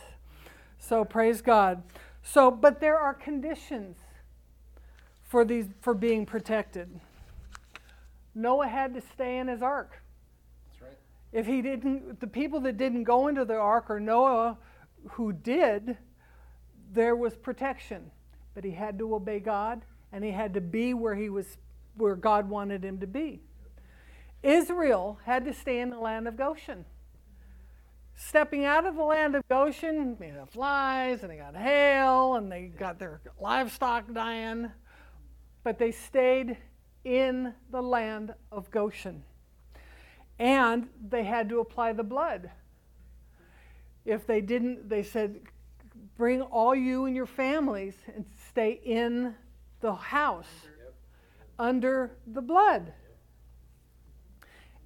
So 0.77 1.05
praise 1.05 1.41
God. 1.41 1.83
So, 2.23 2.51
but 2.51 2.79
there 2.79 2.97
are 2.97 3.13
conditions 3.13 3.97
for 5.23 5.45
these 5.45 5.67
for 5.81 5.93
being 5.93 6.25
protected. 6.25 6.99
Noah 8.33 8.67
had 8.67 8.93
to 8.93 9.01
stay 9.01 9.37
in 9.37 9.47
his 9.47 9.61
ark. 9.61 10.01
That's 10.67 10.81
right. 10.81 10.97
If 11.31 11.45
he 11.45 11.61
didn't, 11.61 12.19
the 12.19 12.27
people 12.27 12.59
that 12.61 12.77
didn't 12.77 13.03
go 13.03 13.27
into 13.27 13.45
the 13.45 13.55
ark 13.55 13.89
or 13.89 13.99
Noah 13.99 14.57
who 15.11 15.33
did, 15.33 15.97
there 16.91 17.15
was 17.15 17.35
protection. 17.35 18.11
But 18.53 18.63
he 18.63 18.71
had 18.71 18.97
to 18.99 19.15
obey 19.15 19.39
God 19.39 19.81
and 20.11 20.23
he 20.23 20.31
had 20.31 20.53
to 20.53 20.61
be 20.61 20.93
where 20.93 21.15
he 21.15 21.29
was 21.29 21.57
where 21.95 22.15
God 22.15 22.49
wanted 22.49 22.83
him 22.83 22.99
to 22.99 23.07
be. 23.07 23.41
Israel 24.43 25.19
had 25.25 25.45
to 25.45 25.53
stay 25.53 25.79
in 25.79 25.89
the 25.89 25.99
land 25.99 26.27
of 26.27 26.35
Goshen. 26.35 26.85
Stepping 28.15 28.65
out 28.65 28.85
of 28.85 28.95
the 28.95 29.03
land 29.03 29.35
of 29.35 29.47
Goshen, 29.47 30.15
they 30.19 30.29
got 30.29 30.51
flies 30.51 31.21
and 31.21 31.31
they 31.31 31.37
got 31.37 31.55
hail 31.55 32.35
and 32.35 32.51
they 32.51 32.63
got 32.67 32.99
their 32.99 33.21
livestock 33.39 34.11
dying, 34.13 34.71
but 35.63 35.79
they 35.79 35.91
stayed 35.91 36.57
in 37.03 37.53
the 37.71 37.81
land 37.81 38.33
of 38.51 38.69
Goshen. 38.71 39.23
And 40.39 40.89
they 41.09 41.23
had 41.23 41.49
to 41.49 41.59
apply 41.59 41.93
the 41.93 42.03
blood. 42.03 42.49
If 44.05 44.25
they 44.25 44.41
didn't, 44.41 44.89
they 44.89 45.03
said, 45.03 45.41
bring 46.21 46.43
all 46.43 46.75
you 46.75 47.05
and 47.05 47.15
your 47.15 47.25
families 47.25 47.95
and 48.15 48.23
stay 48.47 48.79
in 48.85 49.33
the 49.79 49.95
house 49.95 50.67
under 51.57 52.11
the 52.27 52.43
blood. 52.43 52.93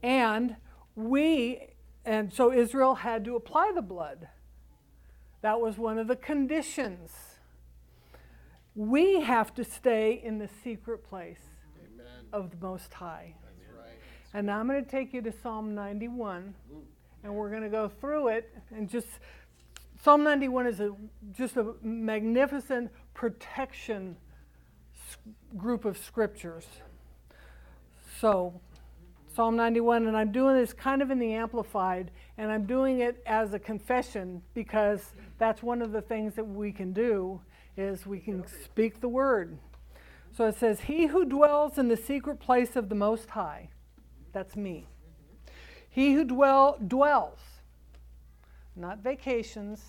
And 0.02 0.56
we, 0.96 1.60
and 2.06 2.32
so 2.32 2.54
Israel 2.54 2.96
had 2.96 3.26
to 3.26 3.36
apply 3.36 3.74
the 3.76 3.82
blood. 3.82 4.30
That 5.42 5.60
was 5.60 5.78
one 5.78 5.98
of 5.98 6.08
the 6.08 6.16
conditions. 6.16 7.12
We 8.74 9.20
have 9.20 9.54
to 9.56 9.66
stay 9.66 10.22
in 10.24 10.38
the 10.38 10.50
secret 10.64 11.04
place 11.04 11.44
Amen. 11.84 12.06
of 12.32 12.50
the 12.52 12.66
Most 12.66 12.94
High. 12.94 13.36
Right. 13.78 13.90
And 14.34 14.48
now 14.48 14.62
I'm 14.62 14.70
going 14.70 14.82
to 14.82 14.90
take 14.90 15.14
you 15.14 15.22
to 15.22 15.34
Psalm 15.34 15.76
91, 15.76 16.56
and 17.26 17.36
we're 17.36 17.50
going 17.50 17.64
to 17.64 17.68
go 17.68 17.90
through 17.90 18.30
it. 18.30 18.54
And 18.74 18.88
just 18.88 19.10
Psalm 20.06 20.24
91 20.24 20.68
is 20.68 20.80
a, 20.82 20.92
just 21.36 21.58
a 21.58 21.74
magnificent 21.82 22.92
protection 23.16 24.16
group 25.58 25.84
of 25.84 25.98
scriptures. 25.98 26.68
So, 28.22 28.62
Psalm 29.36 29.56
91, 29.56 30.06
and 30.06 30.16
I'm 30.16 30.32
doing 30.32 30.58
this 30.58 30.74
kind 30.74 31.02
of 31.02 31.10
in 31.10 31.18
the 31.18 31.34
Amplified, 31.34 32.12
and 32.38 32.52
I'm 32.52 32.68
doing 32.68 33.00
it 33.00 33.24
as 33.26 33.56
a 33.56 33.60
confession 33.60 34.44
because 34.54 35.16
that's 35.40 35.64
one 35.64 35.82
of 35.82 35.92
the 35.92 36.02
things 36.02 36.36
that 36.36 36.46
we 36.46 36.72
can 36.72 36.94
do 36.94 37.42
is 37.76 38.06
we 38.06 38.20
can 38.20 38.46
speak 38.64 39.02
the 39.02 39.10
word. 39.10 39.58
So 40.38 40.46
it 40.46 40.54
says, 40.54 40.82
He 40.82 41.08
who 41.08 41.26
dwells 41.26 41.80
in 41.80 41.88
the 41.88 41.98
secret 41.98 42.40
place 42.40 42.76
of 42.76 42.90
the 42.90 42.96
Most 42.96 43.32
High, 43.32 43.70
that's 44.34 44.56
me. 44.56 44.86
He 45.90 46.14
who 46.14 46.26
dwell, 46.26 46.78
dwells, 46.88 47.40
not 48.76 49.00
vacations, 49.00 49.82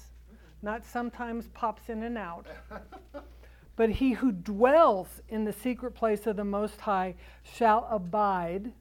not 0.62 0.84
sometimes 0.84 1.48
pops 1.48 1.88
in 1.88 2.02
and 2.02 2.16
out, 2.16 2.46
but 3.76 3.90
he 3.90 4.12
who 4.12 4.32
dwells 4.32 5.20
in 5.28 5.44
the 5.44 5.52
secret 5.52 5.92
place 5.92 6.26
of 6.26 6.36
the 6.36 6.44
Most 6.44 6.80
High 6.80 7.14
shall 7.42 7.86
abide, 7.90 8.72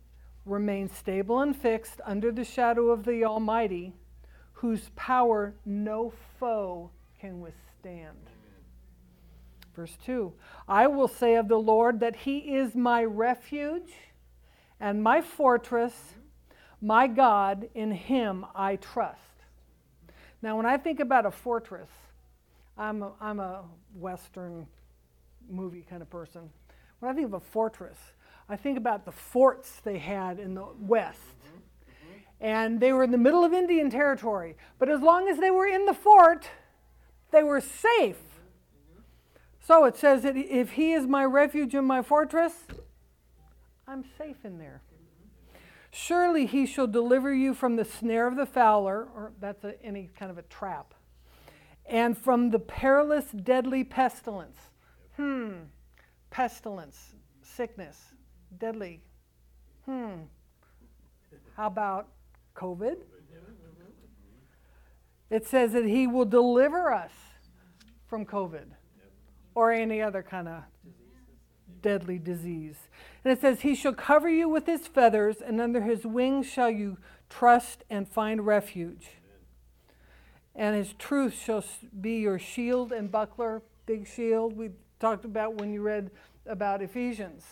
remain 0.46 0.90
stable 0.90 1.42
and 1.42 1.56
fixed 1.56 2.00
under 2.06 2.32
the 2.32 2.44
shadow 2.44 2.90
of 2.90 3.04
the 3.04 3.26
Almighty, 3.26 3.94
whose 4.54 4.90
power 4.96 5.54
no 5.66 6.14
foe 6.40 6.90
can 7.20 7.42
withstand. 7.42 8.18
Verse 9.76 9.98
2 10.06 10.32
I 10.68 10.88
will 10.88 11.08
say 11.08 11.36
of 11.36 11.48
the 11.48 11.60
Lord 11.60 12.00
that 12.00 12.16
he 12.16 12.56
is 12.56 12.75
my 12.75 13.03
refuge 13.03 13.92
and 14.79 15.03
my 15.03 15.22
fortress, 15.22 16.16
my 16.82 17.08
God, 17.08 17.70
in 17.74 17.92
him 17.92 18.46
I 18.56 18.77
trust. 18.77 19.25
Now, 20.42 20.58
when 20.58 20.66
I 20.66 20.78
think 20.78 21.00
about 21.00 21.26
a 21.26 21.32
fortress, 21.32 21.90
I'm 22.78 23.04
a, 23.04 23.12
I'm 23.22 23.40
a 23.40 23.64
Western 23.94 24.68
movie 25.50 25.86
kind 25.90 26.02
of 26.02 26.10
person. 26.10 26.50
When 27.00 27.12
I 27.12 27.16
think 27.16 27.28
of 27.28 27.34
a 27.34 27.40
fortress, 27.40 27.98
I 28.50 28.56
think 28.56 28.78
about 28.78 29.06
the 29.06 29.12
forts 29.12 29.80
they 29.84 29.98
had 29.98 30.40
in 30.40 30.54
the 30.56 30.68
West. 30.80 31.20
Mm-hmm, 31.20 31.58
mm-hmm. 31.58 32.46
And 32.46 32.80
they 32.80 32.94
were 32.94 33.04
in 33.04 33.12
the 33.12 33.18
middle 33.18 33.44
of 33.44 33.54
Indian 33.54 33.90
territory. 33.90 34.56
But 34.78 34.90
as 34.90 35.02
long 35.02 35.28
as 35.30 35.40
they 35.40 35.52
were 35.52 35.68
in 35.68 35.86
the 35.86 35.94
fort, 35.94 36.48
they 37.32 37.44
were 37.44 37.62
safe. 37.62 38.18
Mm-hmm. 38.18 39.02
So 39.62 39.86
it 39.86 39.98
says 39.98 40.24
that 40.24 40.36
if 40.36 40.72
he 40.72 40.94
is 40.94 41.08
my 41.08 41.26
refuge 41.26 41.74
and 41.74 41.88
my 41.88 42.02
fortress, 42.02 42.54
I'm 43.88 44.04
safe 44.18 44.44
in 44.44 44.58
there. 44.58 44.82
Surely 45.98 46.46
he 46.46 46.66
shall 46.66 46.88
deliver 46.88 47.34
you 47.34 47.53
from 47.53 47.77
the 47.77 47.86
snare 47.86 48.27
of 48.27 48.36
the 48.36 48.46
fowler, 48.46 49.08
or 49.16 49.31
that's 49.40 49.64
a, 49.64 49.81
any 49.81 50.10
kind 50.20 50.29
of 50.29 50.38
a 50.38 50.42
trap, 50.42 50.94
and 51.86 52.18
from 52.18 52.50
the 52.50 52.60
perilous, 52.60 53.31
deadly 53.31 53.81
pestilence. 53.86 54.58
Hmm, 55.16 55.53
pestilence, 56.31 57.16
sickness, 57.42 57.98
deadly. 58.58 59.03
Hmm, 59.86 60.24
how 61.55 61.68
about 61.68 62.10
COVID? 62.58 62.98
It 65.29 65.48
says 65.48 65.72
that 65.72 65.86
he 65.86 66.08
will 66.08 66.25
deliver 66.25 66.92
us 66.92 67.14
from 68.05 68.25
COVID 68.25 68.66
or 69.55 69.72
any 69.72 70.01
other 70.01 70.22
kind 70.22 70.50
of 70.50 70.64
deadly 71.86 72.18
disease. 72.18 72.90
And 73.24 73.32
it 73.32 73.40
says, 73.40 73.62
He 73.62 73.76
shall 73.76 73.94
cover 73.94 74.28
you 74.28 74.50
with 74.50 74.66
his 74.66 74.88
feathers, 74.88 75.38
and 75.40 75.62
under 75.62 75.84
his 75.84 76.04
wings 76.04 76.48
shall 76.48 76.72
you 76.72 76.98
trust 77.30 77.84
and 77.92 78.08
find 78.08 78.44
refuge. 78.44 79.10
And 80.56 80.76
his 80.76 80.94
truth 80.94 81.40
shall 81.40 81.64
be 82.02 82.16
your 82.16 82.40
shield 82.40 82.92
and 82.92 83.12
buckler, 83.12 83.62
big 83.86 84.08
shield. 84.08 84.58
We 84.58 84.72
talked 85.00 85.26
about 85.26 85.60
when 85.60 85.72
you 85.72 85.84
read 85.84 86.10
about 86.48 86.82
Ephesians, 86.82 87.44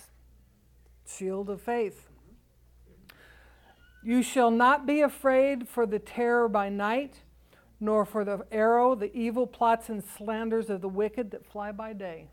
shield 1.06 1.48
of 1.48 1.62
faith. 1.62 2.10
You 4.04 4.24
shall 4.24 4.50
not 4.50 4.88
be 4.88 5.02
afraid 5.02 5.70
for 5.70 5.86
the 5.86 6.00
terror 6.00 6.50
by 6.50 6.70
night, 6.70 7.22
nor 7.80 8.04
for 8.04 8.26
the 8.26 8.48
arrow, 8.52 8.96
the 8.96 9.16
evil 9.16 9.46
plots 9.46 9.90
and 9.90 10.04
slanders 10.04 10.72
of 10.72 10.82
the 10.82 10.90
wicked 10.90 11.30
that 11.30 11.46
fly 11.46 11.72
by 11.72 11.94
day. 11.94 12.30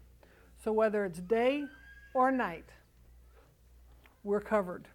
So 0.65 0.73
whether 0.73 1.05
it's 1.05 1.21
day 1.21 1.67
or 2.15 2.31
night, 2.31 2.67
we're 4.23 4.41
covered. 4.41 4.87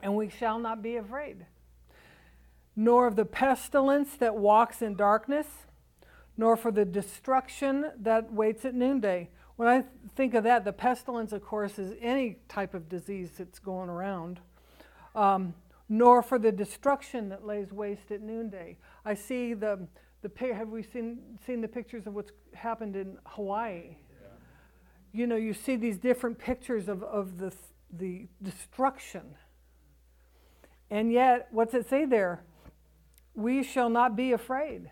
And 0.00 0.16
we 0.16 0.28
shall 0.28 0.58
not 0.58 0.82
be 0.82 0.96
afraid. 0.96 1.46
Nor 2.74 3.06
of 3.06 3.16
the 3.16 3.24
pestilence 3.24 4.16
that 4.16 4.36
walks 4.36 4.82
in 4.82 4.96
darkness, 4.96 5.46
nor 6.36 6.56
for 6.56 6.72
the 6.72 6.84
destruction 6.84 7.86
that 8.00 8.32
waits 8.32 8.64
at 8.64 8.74
noonday. 8.74 9.30
When 9.56 9.68
I 9.68 9.84
think 10.16 10.34
of 10.34 10.44
that, 10.44 10.64
the 10.64 10.72
pestilence, 10.72 11.32
of 11.32 11.42
course, 11.44 11.78
is 11.78 11.94
any 12.00 12.38
type 12.48 12.74
of 12.74 12.88
disease 12.88 13.30
that's 13.38 13.58
going 13.58 13.90
around. 13.90 14.40
Um, 15.14 15.54
nor 15.88 16.22
for 16.22 16.38
the 16.38 16.50
destruction 16.50 17.28
that 17.28 17.46
lays 17.46 17.70
waste 17.70 18.10
at 18.10 18.22
noonday. 18.22 18.78
I 19.04 19.12
see 19.14 19.52
the, 19.52 19.86
the 20.22 20.54
have 20.54 20.70
we 20.70 20.82
seen, 20.82 21.38
seen 21.46 21.60
the 21.60 21.68
pictures 21.68 22.06
of 22.06 22.14
what's 22.14 22.32
happened 22.54 22.96
in 22.96 23.18
Hawaii? 23.26 23.96
You 25.12 25.26
know, 25.26 25.36
you 25.36 25.52
see 25.52 25.76
these 25.76 25.98
different 25.98 26.38
pictures 26.38 26.88
of, 26.88 27.02
of 27.02 27.38
the, 27.38 27.52
the 27.92 28.28
destruction. 28.42 29.34
And 30.90 31.12
yet, 31.12 31.48
what's 31.50 31.74
it 31.74 31.88
say 31.88 32.04
there? 32.04 32.42
We 33.34 33.62
shall 33.62 33.88
not 33.88 34.16
be 34.16 34.32
afraid. 34.32 34.90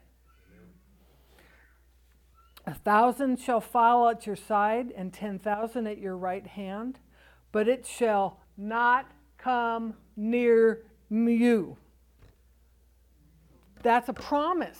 A 2.66 2.74
thousand 2.74 3.38
shall 3.40 3.60
fall 3.60 4.08
at 4.08 4.26
your 4.26 4.36
side, 4.36 4.92
and 4.94 5.12
ten 5.12 5.38
thousand 5.38 5.86
at 5.86 5.98
your 5.98 6.16
right 6.16 6.46
hand, 6.46 6.98
but 7.52 7.66
it 7.66 7.86
shall 7.86 8.40
not 8.56 9.10
come 9.38 9.94
near 10.16 10.84
you. 11.10 11.76
That's 13.82 14.08
a 14.08 14.12
promise. 14.12 14.78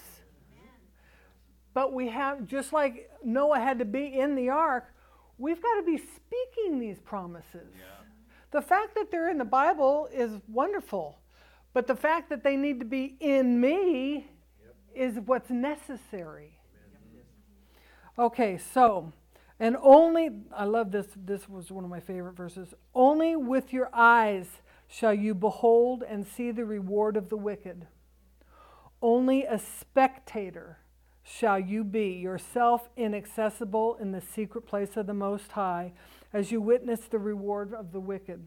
But 1.72 1.92
we 1.92 2.08
have, 2.08 2.46
just 2.46 2.72
like 2.72 3.10
Noah 3.24 3.58
had 3.58 3.78
to 3.78 3.84
be 3.84 4.06
in 4.06 4.34
the 4.34 4.50
ark, 4.50 4.92
we've 5.40 5.60
got 5.60 5.74
to 5.76 5.82
be 5.82 5.96
speaking 5.96 6.78
these 6.78 6.98
promises. 7.00 7.72
Yeah. 7.74 8.04
The 8.50 8.60
fact 8.60 8.94
that 8.96 9.10
they're 9.10 9.30
in 9.30 9.38
the 9.38 9.44
Bible 9.44 10.08
is 10.12 10.32
wonderful, 10.48 11.18
but 11.72 11.86
the 11.86 11.96
fact 11.96 12.28
that 12.30 12.44
they 12.44 12.56
need 12.56 12.80
to 12.80 12.86
be 12.86 13.16
in 13.20 13.60
me 13.60 14.28
is 14.94 15.18
what's 15.24 15.50
necessary. 15.50 16.58
Okay, 18.18 18.58
so, 18.58 19.12
and 19.58 19.76
only, 19.80 20.30
I 20.54 20.64
love 20.64 20.90
this, 20.90 21.06
this 21.16 21.48
was 21.48 21.70
one 21.70 21.84
of 21.84 21.90
my 21.90 22.00
favorite 22.00 22.36
verses. 22.36 22.74
Only 22.94 23.34
with 23.34 23.72
your 23.72 23.88
eyes 23.94 24.46
shall 24.88 25.14
you 25.14 25.34
behold 25.34 26.02
and 26.06 26.26
see 26.26 26.50
the 26.50 26.64
reward 26.66 27.16
of 27.16 27.30
the 27.30 27.36
wicked. 27.36 27.86
Only 29.00 29.44
a 29.44 29.58
spectator 29.58 30.78
shall 31.38 31.58
you 31.58 31.84
be, 31.84 32.08
yourself 32.08 32.88
inaccessible 32.96 33.96
in 34.00 34.12
the 34.12 34.20
secret 34.20 34.66
place 34.66 34.96
of 34.96 35.06
the 35.06 35.14
Most 35.14 35.52
High, 35.52 35.92
as 36.32 36.50
you 36.50 36.60
witness 36.60 37.00
the 37.00 37.18
reward 37.18 37.72
of 37.72 37.92
the 37.92 38.00
wicked. 38.00 38.46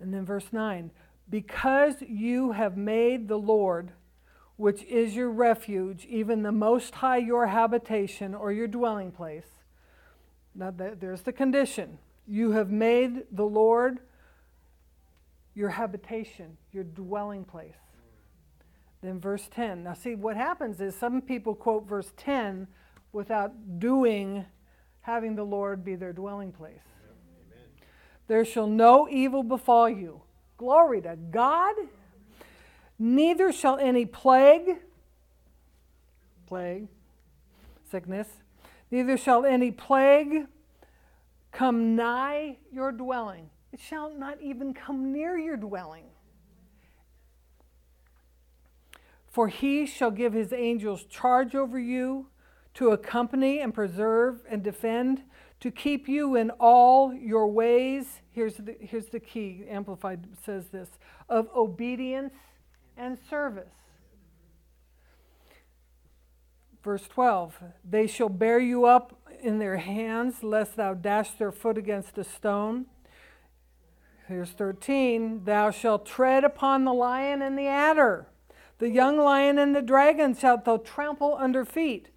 And 0.00 0.12
then 0.12 0.24
verse 0.24 0.52
9 0.52 0.90
Because 1.28 1.96
you 2.00 2.52
have 2.52 2.76
made 2.76 3.28
the 3.28 3.38
Lord, 3.38 3.92
which 4.56 4.82
is 4.84 5.14
your 5.14 5.30
refuge, 5.30 6.06
even 6.06 6.42
the 6.42 6.52
Most 6.52 6.96
High 6.96 7.18
your 7.18 7.46
habitation 7.46 8.34
or 8.34 8.52
your 8.52 8.68
dwelling 8.68 9.12
place. 9.12 9.48
Now, 10.54 10.72
there's 10.72 11.22
the 11.22 11.32
condition. 11.32 11.98
You 12.26 12.52
have 12.52 12.70
made 12.70 13.24
the 13.32 13.44
Lord 13.44 13.98
your 15.54 15.70
habitation, 15.70 16.56
your 16.72 16.84
dwelling 16.84 17.44
place. 17.44 17.83
Then 19.04 19.20
verse 19.20 19.46
10. 19.50 19.82
Now, 19.82 19.92
see, 19.92 20.14
what 20.14 20.34
happens 20.34 20.80
is 20.80 20.94
some 20.94 21.20
people 21.20 21.54
quote 21.54 21.86
verse 21.86 22.10
10 22.16 22.66
without 23.12 23.78
doing, 23.78 24.46
having 25.02 25.36
the 25.36 25.44
Lord 25.44 25.84
be 25.84 25.94
their 25.94 26.14
dwelling 26.14 26.52
place. 26.52 26.80
There 28.28 28.46
shall 28.46 28.66
no 28.66 29.06
evil 29.06 29.42
befall 29.42 29.90
you. 29.90 30.22
Glory 30.56 31.02
to 31.02 31.16
God. 31.16 31.74
Neither 32.98 33.52
shall 33.52 33.76
any 33.76 34.06
plague, 34.06 34.78
plague, 36.46 36.88
sickness, 37.90 38.28
neither 38.90 39.18
shall 39.18 39.44
any 39.44 39.70
plague 39.70 40.46
come 41.52 41.94
nigh 41.94 42.56
your 42.72 42.90
dwelling. 42.90 43.50
It 43.70 43.80
shall 43.80 44.16
not 44.16 44.40
even 44.40 44.72
come 44.72 45.12
near 45.12 45.36
your 45.36 45.58
dwelling. 45.58 46.06
For 49.34 49.48
he 49.48 49.84
shall 49.84 50.12
give 50.12 50.32
his 50.32 50.52
angels 50.52 51.02
charge 51.06 51.56
over 51.56 51.76
you 51.76 52.28
to 52.74 52.90
accompany 52.90 53.58
and 53.58 53.74
preserve 53.74 54.44
and 54.48 54.62
defend, 54.62 55.22
to 55.58 55.72
keep 55.72 56.06
you 56.08 56.36
in 56.36 56.50
all 56.60 57.12
your 57.12 57.48
ways. 57.48 58.20
Here's 58.30 58.54
the, 58.58 58.76
here's 58.78 59.06
the 59.06 59.18
key, 59.18 59.64
Amplified 59.68 60.28
says 60.44 60.68
this 60.68 60.88
of 61.28 61.48
obedience 61.52 62.32
and 62.96 63.18
service. 63.28 63.74
Verse 66.84 67.08
12 67.08 67.58
They 67.84 68.06
shall 68.06 68.28
bear 68.28 68.60
you 68.60 68.84
up 68.84 69.18
in 69.42 69.58
their 69.58 69.78
hands, 69.78 70.44
lest 70.44 70.76
thou 70.76 70.94
dash 70.94 71.32
their 71.32 71.50
foot 71.50 71.76
against 71.76 72.18
a 72.18 72.24
stone. 72.24 72.86
Here's 74.28 74.50
13 74.50 75.42
Thou 75.44 75.72
shalt 75.72 76.06
tread 76.06 76.44
upon 76.44 76.84
the 76.84 76.94
lion 76.94 77.42
and 77.42 77.58
the 77.58 77.66
adder, 77.66 78.28
the 78.78 78.90
young 78.90 79.18
lion 79.18 79.58
and 79.58 79.74
the 79.74 79.82
dragon 79.82 80.34
shalt 80.34 80.64
thou 80.64 80.78
trample 80.78 81.36
under 81.38 81.64
feet. 81.64 82.10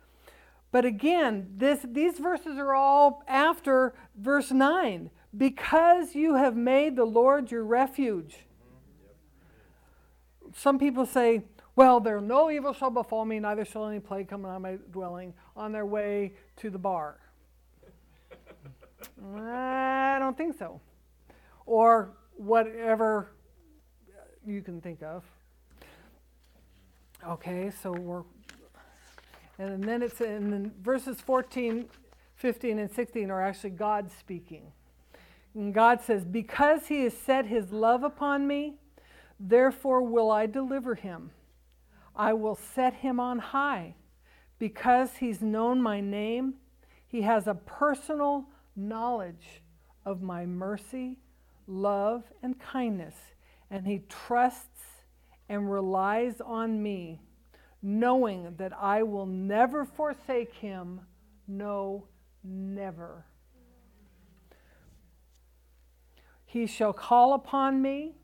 But 0.71 0.85
again, 0.85 1.53
this, 1.55 1.79
these 1.83 2.19
verses 2.19 2.57
are 2.57 2.73
all 2.73 3.23
after 3.27 3.93
verse 4.15 4.51
9. 4.51 5.09
Because 5.35 6.15
you 6.15 6.35
have 6.35 6.55
made 6.55 6.95
the 6.95 7.05
Lord 7.05 7.51
your 7.51 7.63
refuge. 7.63 8.37
Some 10.55 10.79
people 10.79 11.05
say, 11.05 11.43
Well, 11.75 11.99
there 11.99 12.19
no 12.21 12.49
evil 12.49 12.73
shall 12.73 12.89
befall 12.89 13.25
me, 13.25 13.39
neither 13.39 13.65
shall 13.65 13.87
any 13.87 13.99
plague 13.99 14.29
come 14.29 14.45
on 14.45 14.61
my 14.61 14.77
dwelling 14.91 15.33
on 15.55 15.71
their 15.71 15.85
way 15.85 16.33
to 16.57 16.69
the 16.69 16.79
bar. 16.79 17.19
I 19.35 20.17
don't 20.19 20.37
think 20.37 20.57
so 20.57 20.81
or 21.67 22.13
whatever 22.37 23.33
you 24.45 24.63
can 24.63 24.81
think 24.81 25.03
of. 25.03 25.23
Okay, 27.25 27.71
so 27.81 27.91
we're, 27.91 28.23
and 29.57 29.83
then 29.83 30.01
it's 30.01 30.21
in 30.21 30.71
verses 30.81 31.21
14, 31.21 31.85
15, 32.35 32.79
and 32.79 32.91
16 32.91 33.31
are 33.31 33.41
actually 33.41 33.71
God 33.71 34.11
speaking. 34.11 34.71
And 35.53 35.73
God 35.73 36.01
says, 36.01 36.25
Because 36.25 36.87
he 36.87 37.03
has 37.03 37.13
set 37.13 37.47
his 37.47 37.71
love 37.71 38.03
upon 38.03 38.47
me, 38.47 38.75
therefore 39.39 40.01
will 40.03 40.29
I 40.29 40.45
deliver 40.45 40.95
him. 40.95 41.31
I 42.15 42.33
will 42.33 42.55
set 42.55 42.95
him 42.95 43.19
on 43.19 43.39
high. 43.39 43.95
Because 44.59 45.17
he's 45.17 45.41
known 45.41 45.81
my 45.81 46.01
name, 46.01 46.55
he 47.07 47.21
has 47.21 47.47
a 47.47 47.53
personal 47.55 48.45
knowledge 48.75 49.61
of 50.05 50.21
my 50.21 50.45
mercy 50.45 51.17
love, 51.67 52.23
and 52.41 52.57
kindness, 52.59 53.15
and 53.69 53.85
he 53.85 54.01
trusts 54.07 54.76
and 55.49 55.71
relies 55.71 56.41
on 56.41 56.81
me, 56.81 57.21
knowing 57.81 58.55
that 58.57 58.73
I 58.73 59.03
will 59.03 59.25
never 59.25 59.85
forsake 59.85 60.53
him. 60.55 61.01
No, 61.47 62.07
never. 62.43 63.25
He 66.45 66.65
shall 66.65 66.93
call 66.93 67.33
upon 67.33 67.81
me, 67.81 68.15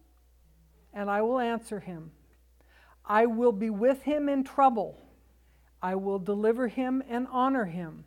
and 0.93 1.09
I 1.09 1.21
will 1.21 1.39
answer 1.39 1.79
him. 1.79 2.11
I 3.05 3.25
will 3.25 3.51
be 3.51 3.69
with 3.69 4.03
him 4.03 4.29
in 4.29 4.43
trouble. 4.43 4.99
I 5.81 5.95
will 5.95 6.19
deliver 6.19 6.69
him 6.69 7.03
and 7.09 7.27
honor 7.29 7.65
him. 7.65 8.05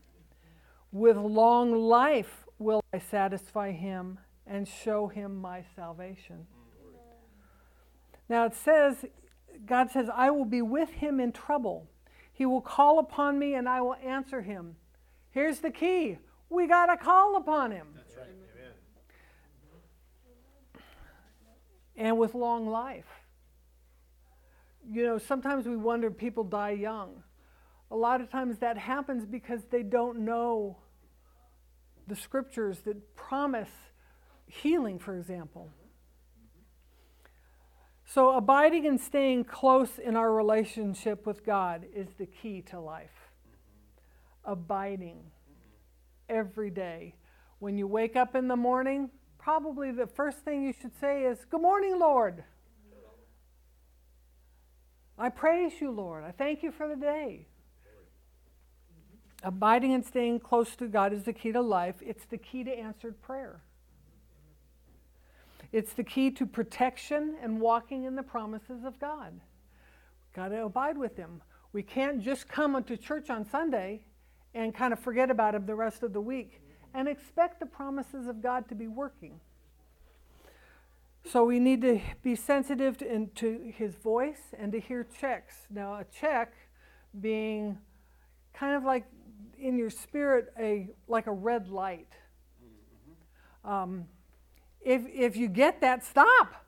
With 0.90 1.16
long 1.18 1.72
life 1.72 2.46
will 2.58 2.82
I 2.94 2.98
satisfy 2.98 3.72
him 3.72 4.18
and 4.46 4.66
show 4.66 5.08
him 5.08 5.36
my 5.36 5.62
salvation. 5.74 6.46
Now 8.28 8.44
it 8.46 8.54
says, 8.54 9.04
God 9.64 9.90
says, 9.90 10.08
I 10.12 10.30
will 10.30 10.44
be 10.44 10.62
with 10.62 10.90
him 10.90 11.20
in 11.20 11.32
trouble. 11.32 11.88
He 12.32 12.44
will 12.44 12.60
call 12.60 12.98
upon 12.98 13.38
me 13.38 13.54
and 13.54 13.68
I 13.68 13.80
will 13.80 13.94
answer 13.94 14.42
him. 14.42 14.76
Here's 15.30 15.60
the 15.60 15.70
key 15.70 16.18
we 16.48 16.68
got 16.68 16.86
to 16.86 16.96
call 16.96 17.36
upon 17.36 17.72
him. 17.72 17.88
That's 17.94 18.16
right. 18.16 18.26
Amen. 18.26 18.72
And 21.96 22.18
with 22.18 22.34
long 22.34 22.68
life. 22.68 23.06
You 24.88 25.02
know, 25.02 25.18
sometimes 25.18 25.66
we 25.66 25.76
wonder 25.76 26.10
people 26.10 26.44
die 26.44 26.70
young. 26.70 27.22
A 27.90 27.96
lot 27.96 28.20
of 28.20 28.30
times 28.30 28.58
that 28.58 28.78
happens 28.78 29.24
because 29.26 29.64
they 29.70 29.82
don't 29.82 30.20
know 30.20 30.76
the 32.06 32.14
scriptures 32.14 32.80
that 32.80 33.16
promise 33.16 33.70
healing, 34.46 34.98
for 34.98 35.16
example. 35.16 35.70
So, 38.08 38.36
abiding 38.36 38.86
and 38.86 39.00
staying 39.00 39.44
close 39.44 39.98
in 39.98 40.14
our 40.14 40.32
relationship 40.32 41.26
with 41.26 41.44
God 41.44 41.84
is 41.92 42.06
the 42.16 42.26
key 42.26 42.62
to 42.70 42.78
life. 42.78 43.32
Abiding 44.44 45.18
every 46.28 46.70
day. 46.70 47.16
When 47.58 47.76
you 47.76 47.88
wake 47.88 48.14
up 48.14 48.36
in 48.36 48.46
the 48.46 48.56
morning, 48.56 49.10
probably 49.38 49.90
the 49.90 50.06
first 50.06 50.38
thing 50.38 50.62
you 50.62 50.72
should 50.72 50.96
say 51.00 51.24
is, 51.24 51.44
Good 51.50 51.60
morning, 51.60 51.98
Lord. 51.98 52.44
I 55.18 55.28
praise 55.28 55.72
you, 55.80 55.90
Lord. 55.90 56.22
I 56.22 56.30
thank 56.30 56.62
you 56.62 56.70
for 56.70 56.86
the 56.88 56.96
day. 56.96 57.48
Abiding 59.42 59.92
and 59.92 60.04
staying 60.04 60.40
close 60.40 60.76
to 60.76 60.86
God 60.86 61.12
is 61.12 61.24
the 61.24 61.32
key 61.32 61.52
to 61.52 61.60
life. 61.60 61.96
It's 62.00 62.24
the 62.26 62.38
key 62.38 62.62
to 62.64 62.70
answered 62.70 63.20
prayer. 63.20 63.62
It's 65.72 65.92
the 65.92 66.04
key 66.04 66.30
to 66.32 66.46
protection 66.46 67.36
and 67.42 67.60
walking 67.60 68.04
in 68.04 68.14
the 68.14 68.22
promises 68.22 68.84
of 68.84 68.98
God. 68.98 69.32
We've 69.32 70.34
got 70.34 70.48
to 70.48 70.64
abide 70.64 70.98
with 70.98 71.16
Him. 71.16 71.42
We 71.72 71.82
can't 71.82 72.22
just 72.22 72.48
come 72.48 72.82
to 72.82 72.96
church 72.96 73.30
on 73.30 73.48
Sunday 73.48 74.02
and 74.54 74.74
kind 74.74 74.92
of 74.92 74.98
forget 74.98 75.30
about 75.30 75.54
Him 75.54 75.66
the 75.66 75.74
rest 75.74 76.02
of 76.02 76.12
the 76.12 76.20
week 76.20 76.62
and 76.94 77.08
expect 77.08 77.60
the 77.60 77.66
promises 77.66 78.26
of 78.26 78.42
God 78.42 78.68
to 78.68 78.74
be 78.74 78.88
working. 78.88 79.40
So 81.24 81.44
we 81.44 81.58
need 81.58 81.82
to 81.82 82.00
be 82.22 82.36
sensitive 82.36 82.96
to, 82.98 83.26
to 83.26 83.72
His 83.76 83.94
voice 83.96 84.54
and 84.58 84.72
to 84.72 84.80
hear 84.80 85.04
checks. 85.20 85.54
Now, 85.68 85.94
a 85.94 86.04
check 86.04 86.54
being 87.20 87.78
kind 88.54 88.76
of 88.76 88.84
like 88.84 89.04
in 89.58 89.76
your 89.76 89.90
spirit 89.90 90.52
a 90.58 90.88
like 91.08 91.26
a 91.26 91.32
red 91.32 91.68
light. 91.68 92.12
Um, 93.64 94.06
if, 94.86 95.02
if 95.12 95.36
you 95.36 95.48
get 95.48 95.80
that, 95.80 96.04
stop. 96.04 96.64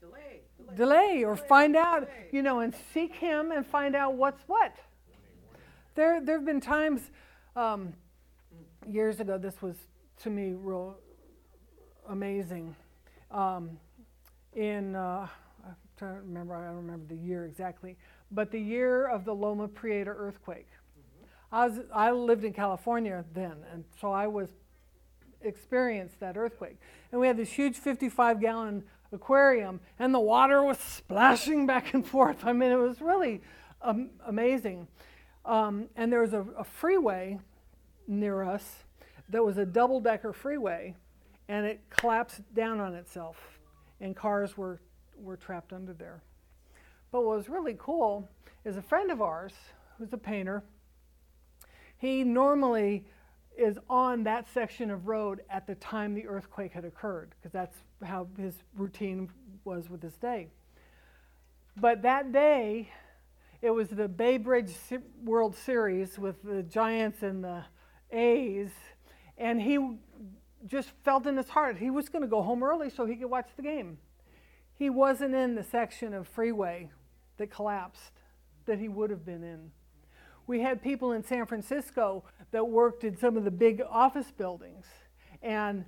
Delay. 0.00 0.40
Delay, 0.58 0.76
delay 0.76 1.24
or 1.24 1.36
delay, 1.36 1.48
find 1.48 1.76
out, 1.76 2.08
you 2.32 2.42
know, 2.42 2.58
and 2.58 2.74
seek 2.92 3.14
Him 3.14 3.52
and 3.52 3.64
find 3.64 3.94
out 3.94 4.14
what's 4.14 4.42
what. 4.48 4.74
There, 5.94 6.20
there 6.20 6.36
have 6.38 6.44
been 6.44 6.60
times 6.60 7.12
um, 7.54 7.92
years 8.88 9.20
ago, 9.20 9.38
this 9.38 9.62
was 9.62 9.76
to 10.24 10.30
me 10.30 10.54
real 10.56 10.96
amazing. 12.08 12.74
Um, 13.30 13.78
in, 14.54 14.96
uh, 14.96 15.28
I'm 15.64 15.76
trying 15.96 16.16
to 16.16 16.20
remember, 16.22 16.56
I 16.56 16.66
don't 16.66 16.76
remember 16.76 17.14
the 17.14 17.20
year 17.20 17.44
exactly, 17.46 17.96
but 18.32 18.50
the 18.50 18.60
year 18.60 19.06
of 19.06 19.24
the 19.24 19.34
Loma 19.34 19.68
Prieta 19.68 20.10
earthquake. 20.10 20.66
Mm-hmm. 20.98 21.54
I, 21.54 21.66
was, 21.68 21.78
I 21.94 22.10
lived 22.10 22.42
in 22.42 22.52
California 22.52 23.24
then, 23.32 23.54
and 23.72 23.84
so 24.00 24.10
I 24.10 24.26
was 24.26 24.48
experienced 25.44 26.20
that 26.20 26.36
earthquake. 26.36 26.76
And 27.12 27.20
we 27.20 27.26
had 27.26 27.36
this 27.36 27.50
huge 27.50 27.76
55 27.76 28.40
gallon 28.40 28.84
aquarium, 29.12 29.80
and 29.98 30.14
the 30.14 30.20
water 30.20 30.62
was 30.62 30.78
splashing 30.78 31.66
back 31.66 31.94
and 31.94 32.06
forth. 32.06 32.44
I 32.44 32.52
mean, 32.52 32.70
it 32.70 32.78
was 32.78 33.00
really 33.00 33.40
um, 33.82 34.10
amazing. 34.26 34.88
Um, 35.44 35.88
and 35.96 36.12
there 36.12 36.20
was 36.20 36.32
a, 36.32 36.44
a 36.58 36.64
freeway 36.64 37.38
near 38.06 38.42
us 38.42 38.84
that 39.28 39.44
was 39.44 39.58
a 39.58 39.64
double 39.64 40.00
decker 40.00 40.32
freeway, 40.32 40.94
and 41.48 41.64
it 41.66 41.80
collapsed 41.90 42.40
down 42.54 42.80
on 42.80 42.94
itself, 42.94 43.58
and 44.00 44.14
cars 44.14 44.56
were, 44.56 44.80
were 45.16 45.36
trapped 45.36 45.72
under 45.72 45.92
there. 45.92 46.22
But 47.10 47.24
what 47.24 47.36
was 47.36 47.48
really 47.48 47.76
cool 47.78 48.28
is 48.64 48.76
a 48.76 48.82
friend 48.82 49.10
of 49.10 49.22
ours 49.22 49.52
who's 49.98 50.12
a 50.12 50.18
painter. 50.18 50.64
He 51.96 52.24
normally 52.24 53.06
is 53.56 53.78
on 53.88 54.24
that 54.24 54.48
section 54.52 54.90
of 54.90 55.06
road 55.06 55.42
at 55.48 55.66
the 55.66 55.74
time 55.76 56.14
the 56.14 56.26
earthquake 56.26 56.72
had 56.72 56.84
occurred, 56.84 57.34
because 57.36 57.52
that's 57.52 57.76
how 58.02 58.26
his 58.36 58.54
routine 58.76 59.28
was 59.64 59.88
with 59.88 60.02
his 60.02 60.16
day. 60.16 60.48
But 61.76 62.02
that 62.02 62.32
day, 62.32 62.90
it 63.62 63.70
was 63.70 63.88
the 63.88 64.08
Bay 64.08 64.36
Bridge 64.36 64.72
World 65.24 65.56
Series 65.56 66.18
with 66.18 66.42
the 66.42 66.62
Giants 66.62 67.22
and 67.22 67.42
the 67.42 67.64
A's, 68.10 68.70
and 69.38 69.60
he 69.60 69.78
just 70.66 70.90
felt 71.04 71.26
in 71.26 71.36
his 71.36 71.48
heart 71.48 71.76
he 71.78 71.90
was 71.90 72.08
going 72.08 72.22
to 72.22 72.28
go 72.28 72.42
home 72.42 72.62
early 72.62 72.90
so 72.90 73.06
he 73.06 73.16
could 73.16 73.30
watch 73.30 73.48
the 73.56 73.62
game. 73.62 73.98
He 74.76 74.90
wasn't 74.90 75.34
in 75.34 75.54
the 75.54 75.62
section 75.62 76.14
of 76.14 76.26
freeway 76.26 76.90
that 77.36 77.50
collapsed 77.50 78.20
that 78.66 78.78
he 78.78 78.88
would 78.88 79.10
have 79.10 79.24
been 79.24 79.42
in. 79.42 79.70
We 80.46 80.60
had 80.60 80.82
people 80.82 81.12
in 81.12 81.24
San 81.24 81.46
Francisco 81.46 82.24
that 82.50 82.68
worked 82.68 83.04
in 83.04 83.16
some 83.16 83.36
of 83.36 83.44
the 83.44 83.50
big 83.50 83.82
office 83.88 84.30
buildings 84.30 84.84
and 85.42 85.84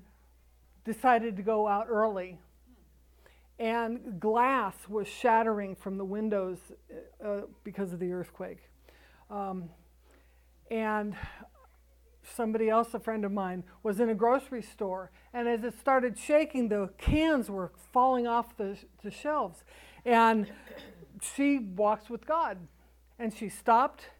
decided 0.84 1.36
to 1.36 1.42
go 1.42 1.68
out 1.68 1.86
early. 1.88 2.38
And 3.58 4.20
glass 4.20 4.74
was 4.88 5.08
shattering 5.08 5.74
from 5.76 5.96
the 5.96 6.04
windows 6.04 6.58
uh, 7.24 7.42
because 7.64 7.92
of 7.92 7.98
the 7.98 8.12
earthquake. 8.12 8.68
Um, 9.30 9.70
and 10.70 11.16
somebody 12.34 12.68
else, 12.68 12.92
a 12.94 13.00
friend 13.00 13.24
of 13.24 13.32
mine, 13.32 13.64
was 13.82 14.00
in 14.00 14.10
a 14.10 14.14
grocery 14.14 14.62
store, 14.62 15.10
and 15.32 15.48
as 15.48 15.64
it 15.64 15.78
started 15.78 16.18
shaking, 16.18 16.68
the 16.68 16.90
cans 16.98 17.50
were 17.50 17.72
falling 17.92 18.26
off 18.26 18.56
the, 18.56 18.76
the 19.02 19.10
shelves. 19.10 19.64
And 20.04 20.50
she 21.22 21.58
walks 21.58 22.10
with 22.10 22.26
God, 22.26 22.58
and 23.18 23.34
she 23.34 23.48
stopped, 23.48 24.10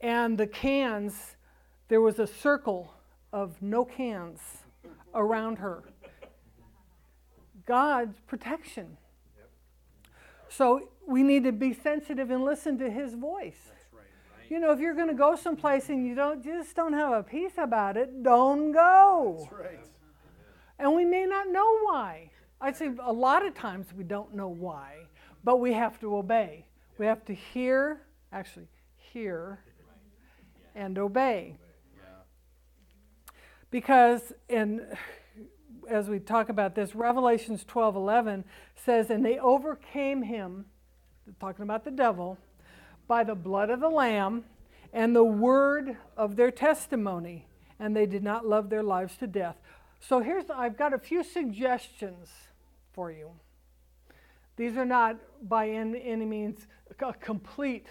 and 0.00 0.38
the 0.38 0.46
cans, 0.46 1.36
there 1.88 2.00
was 2.00 2.18
a 2.18 2.26
circle 2.26 2.94
of 3.32 3.60
no 3.60 3.84
cans 3.84 4.40
around 5.14 5.58
her. 5.58 5.82
God's 7.66 8.18
protection. 8.26 8.96
So 10.48 10.88
we 11.06 11.22
need 11.22 11.44
to 11.44 11.52
be 11.52 11.74
sensitive 11.74 12.30
and 12.30 12.44
listen 12.44 12.78
to 12.78 12.90
his 12.90 13.14
voice 13.14 13.70
you 14.48 14.58
know, 14.58 14.72
if 14.72 14.80
you're 14.80 14.94
going 14.94 15.08
to 15.08 15.14
go 15.14 15.36
someplace 15.36 15.88
and 15.88 16.06
you 16.06 16.14
don't 16.14 16.42
just 16.42 16.74
don't 16.74 16.92
have 16.92 17.12
a 17.12 17.22
peace 17.22 17.52
about 17.58 17.96
it, 17.96 18.22
don't 18.22 18.72
go. 18.72 19.36
That's 19.40 19.52
right. 19.52 19.80
And 20.78 20.94
we 20.94 21.04
may 21.04 21.26
not 21.26 21.48
know 21.48 21.78
why. 21.80 22.30
I'd 22.60 22.76
say 22.76 22.90
a 23.02 23.12
lot 23.12 23.44
of 23.44 23.54
times 23.54 23.88
we 23.96 24.04
don't 24.04 24.34
know 24.34 24.48
why, 24.48 25.06
but 25.44 25.56
we 25.56 25.72
have 25.72 26.00
to 26.00 26.16
obey. 26.16 26.66
We 26.98 27.06
have 27.06 27.24
to 27.26 27.34
hear, 27.34 28.00
actually, 28.32 28.68
hear 28.96 29.60
and 30.78 30.96
obey. 30.98 31.56
Because 33.70 34.32
in 34.48 34.86
as 35.90 36.08
we 36.08 36.18
talk 36.18 36.48
about 36.48 36.74
this, 36.74 36.94
Revelations 36.94 37.64
12 37.64 37.96
11 37.96 38.44
says, 38.76 39.10
And 39.10 39.24
they 39.24 39.38
overcame 39.38 40.22
him, 40.22 40.66
talking 41.40 41.62
about 41.62 41.84
the 41.84 41.90
devil, 41.90 42.38
by 43.06 43.24
the 43.24 43.34
blood 43.34 43.70
of 43.70 43.80
the 43.80 43.88
Lamb 43.88 44.44
and 44.92 45.14
the 45.14 45.24
word 45.24 45.96
of 46.16 46.36
their 46.36 46.50
testimony, 46.50 47.46
and 47.78 47.96
they 47.96 48.06
did 48.06 48.22
not 48.22 48.46
love 48.46 48.70
their 48.70 48.82
lives 48.82 49.16
to 49.18 49.26
death. 49.26 49.56
So 50.00 50.20
here's, 50.20 50.48
I've 50.50 50.76
got 50.76 50.94
a 50.94 50.98
few 50.98 51.24
suggestions 51.24 52.28
for 52.92 53.10
you. 53.10 53.30
These 54.56 54.76
are 54.76 54.84
not 54.84 55.16
by 55.42 55.68
any 55.70 56.24
means 56.24 56.66
a 57.00 57.12
complete 57.14 57.86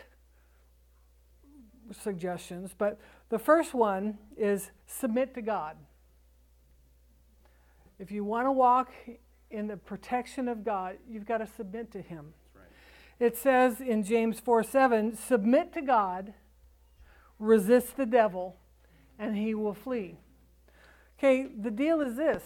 suggestions, 1.92 2.74
but 2.78 3.00
the 3.30 3.40
first 3.40 3.74
one 3.74 4.18
is 4.38 4.72
submit 4.86 5.34
to 5.36 5.42
God. 5.42 5.78
If 8.00 8.12
you 8.12 8.24
want 8.24 8.48
to 8.48 8.52
walk 8.52 8.92
in 9.50 9.68
the 9.68 9.78
protection 9.78 10.48
of 10.48 10.64
God, 10.64 10.98
you've 11.10 11.26
got 11.26 11.40
to 11.40 11.48
submit 11.48 11.92
to 11.92 12.02
Him. 12.02 12.34
It 13.20 13.36
says 13.36 13.82
in 13.82 14.04
James 14.04 14.40
4 14.40 14.64
7, 14.64 15.16
submit 15.16 15.74
to 15.74 15.82
God, 15.82 16.34
resist 17.40 17.98
the 17.98 18.06
devil, 18.06 18.58
and 19.18 19.36
he 19.36 19.56
will 19.56 19.74
flee. 19.74 20.18
Okay, 21.18 21.48
the 21.48 21.72
deal 21.72 22.02
is 22.02 22.16
this 22.16 22.44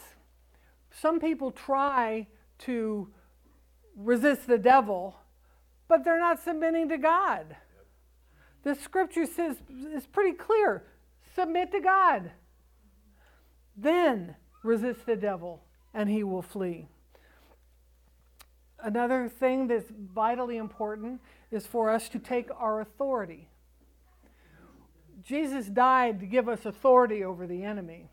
some 0.92 1.20
people 1.20 1.52
try 1.52 2.28
to 2.60 3.10
resist 3.96 4.48
the 4.48 4.58
devil, 4.58 5.18
but 5.88 6.04
they're 6.04 6.20
not 6.20 6.40
submitting 6.40 6.88
to 6.90 6.98
God. 6.98 7.56
The 8.64 8.76
scripture 8.76 9.26
says 9.26 9.58
it's 9.70 10.06
pretty 10.06 10.36
clear 10.36 10.84
submit 11.36 11.72
to 11.72 11.80
God. 11.80 12.32
Then 13.76 14.36
resist 14.64 15.06
the 15.06 15.16
devil, 15.16 15.64
and 15.94 16.10
he 16.10 16.24
will 16.24 16.42
flee. 16.42 16.88
Another 18.84 19.30
thing 19.30 19.68
that's 19.68 19.90
vitally 19.90 20.58
important 20.58 21.22
is 21.52 21.66
for 21.66 21.90
us 21.90 22.10
to 22.10 22.20
take 22.20 22.50
our 22.58 22.82
authority. 22.82 23.48
Jesus 25.24 25.68
died 25.68 26.20
to 26.20 26.26
give 26.26 26.50
us 26.50 26.66
authority 26.66 27.24
over 27.24 27.46
the 27.46 27.64
enemy. 27.64 28.10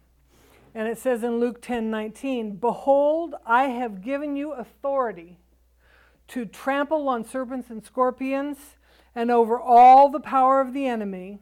And 0.75 0.87
it 0.87 0.99
says 0.99 1.23
in 1.23 1.41
Luke 1.41 1.63
10 1.63 1.91
19, 1.91 2.57
Behold, 2.57 3.35
I 3.47 3.65
have 3.65 4.03
given 4.03 4.37
you 4.37 4.53
authority 4.53 5.39
to 6.29 6.45
trample 6.45 7.09
on 7.09 7.25
serpents 7.25 7.71
and 7.71 7.83
scorpions 7.83 8.59
and 9.19 9.33
over 9.33 9.59
all 9.59 10.09
the 10.09 10.21
power 10.21 10.61
of 10.61 10.73
the 10.73 10.87
enemy, 10.87 11.41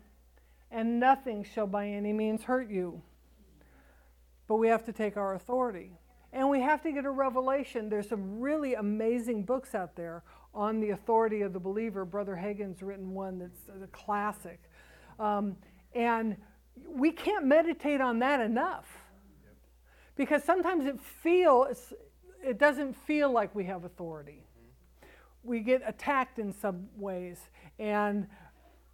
and 0.71 0.99
nothing 0.99 1.45
shall 1.45 1.67
by 1.67 1.87
any 1.87 2.11
means 2.11 2.43
hurt 2.45 2.71
you. 2.71 3.03
But 4.49 4.57
we 4.57 4.69
have 4.69 4.87
to 4.87 4.95
take 4.95 5.19
our 5.19 5.35
authority. 5.35 5.91
And 6.33 6.49
we 6.49 6.63
have 6.63 6.83
to 6.85 6.93
get 6.93 7.05
a 7.05 7.11
revelation. 7.11 7.91
There's 7.91 8.09
some 8.09 8.41
really 8.41 8.73
amazing 8.73 9.43
books 9.43 9.75
out 9.75 9.95
there 9.95 10.23
on 10.55 10.81
the 10.81 10.91
authority 10.91 11.43
of 11.43 11.53
the 11.53 11.61
believer. 11.61 12.07
Brother 12.07 12.35
Hagin's 12.35 12.83
written 12.83 13.13
one 13.13 13.39
that's 13.39 13.69
a 13.69 13.87
classic. 13.89 14.59
Um, 15.21 15.55
and 15.95 16.39
we 16.89 17.13
can't 17.13 17.45
meditate 17.45 18.01
on 18.01 18.21
that 18.21 18.41
enough. 18.41 18.87
Because 20.17 20.43
sometimes 20.43 20.87
it 20.87 20.99
feels 20.99 21.93
it 22.43 22.59
doesn't 22.59 22.95
feel 23.07 23.31
like 23.31 23.55
we 23.55 23.65
have 23.65 23.85
authority. 23.85 24.41
We 25.43 25.61
get 25.61 25.83
attacked 25.85 26.39
in 26.39 26.55
some 26.55 26.89
ways 26.97 27.39
and 27.79 28.27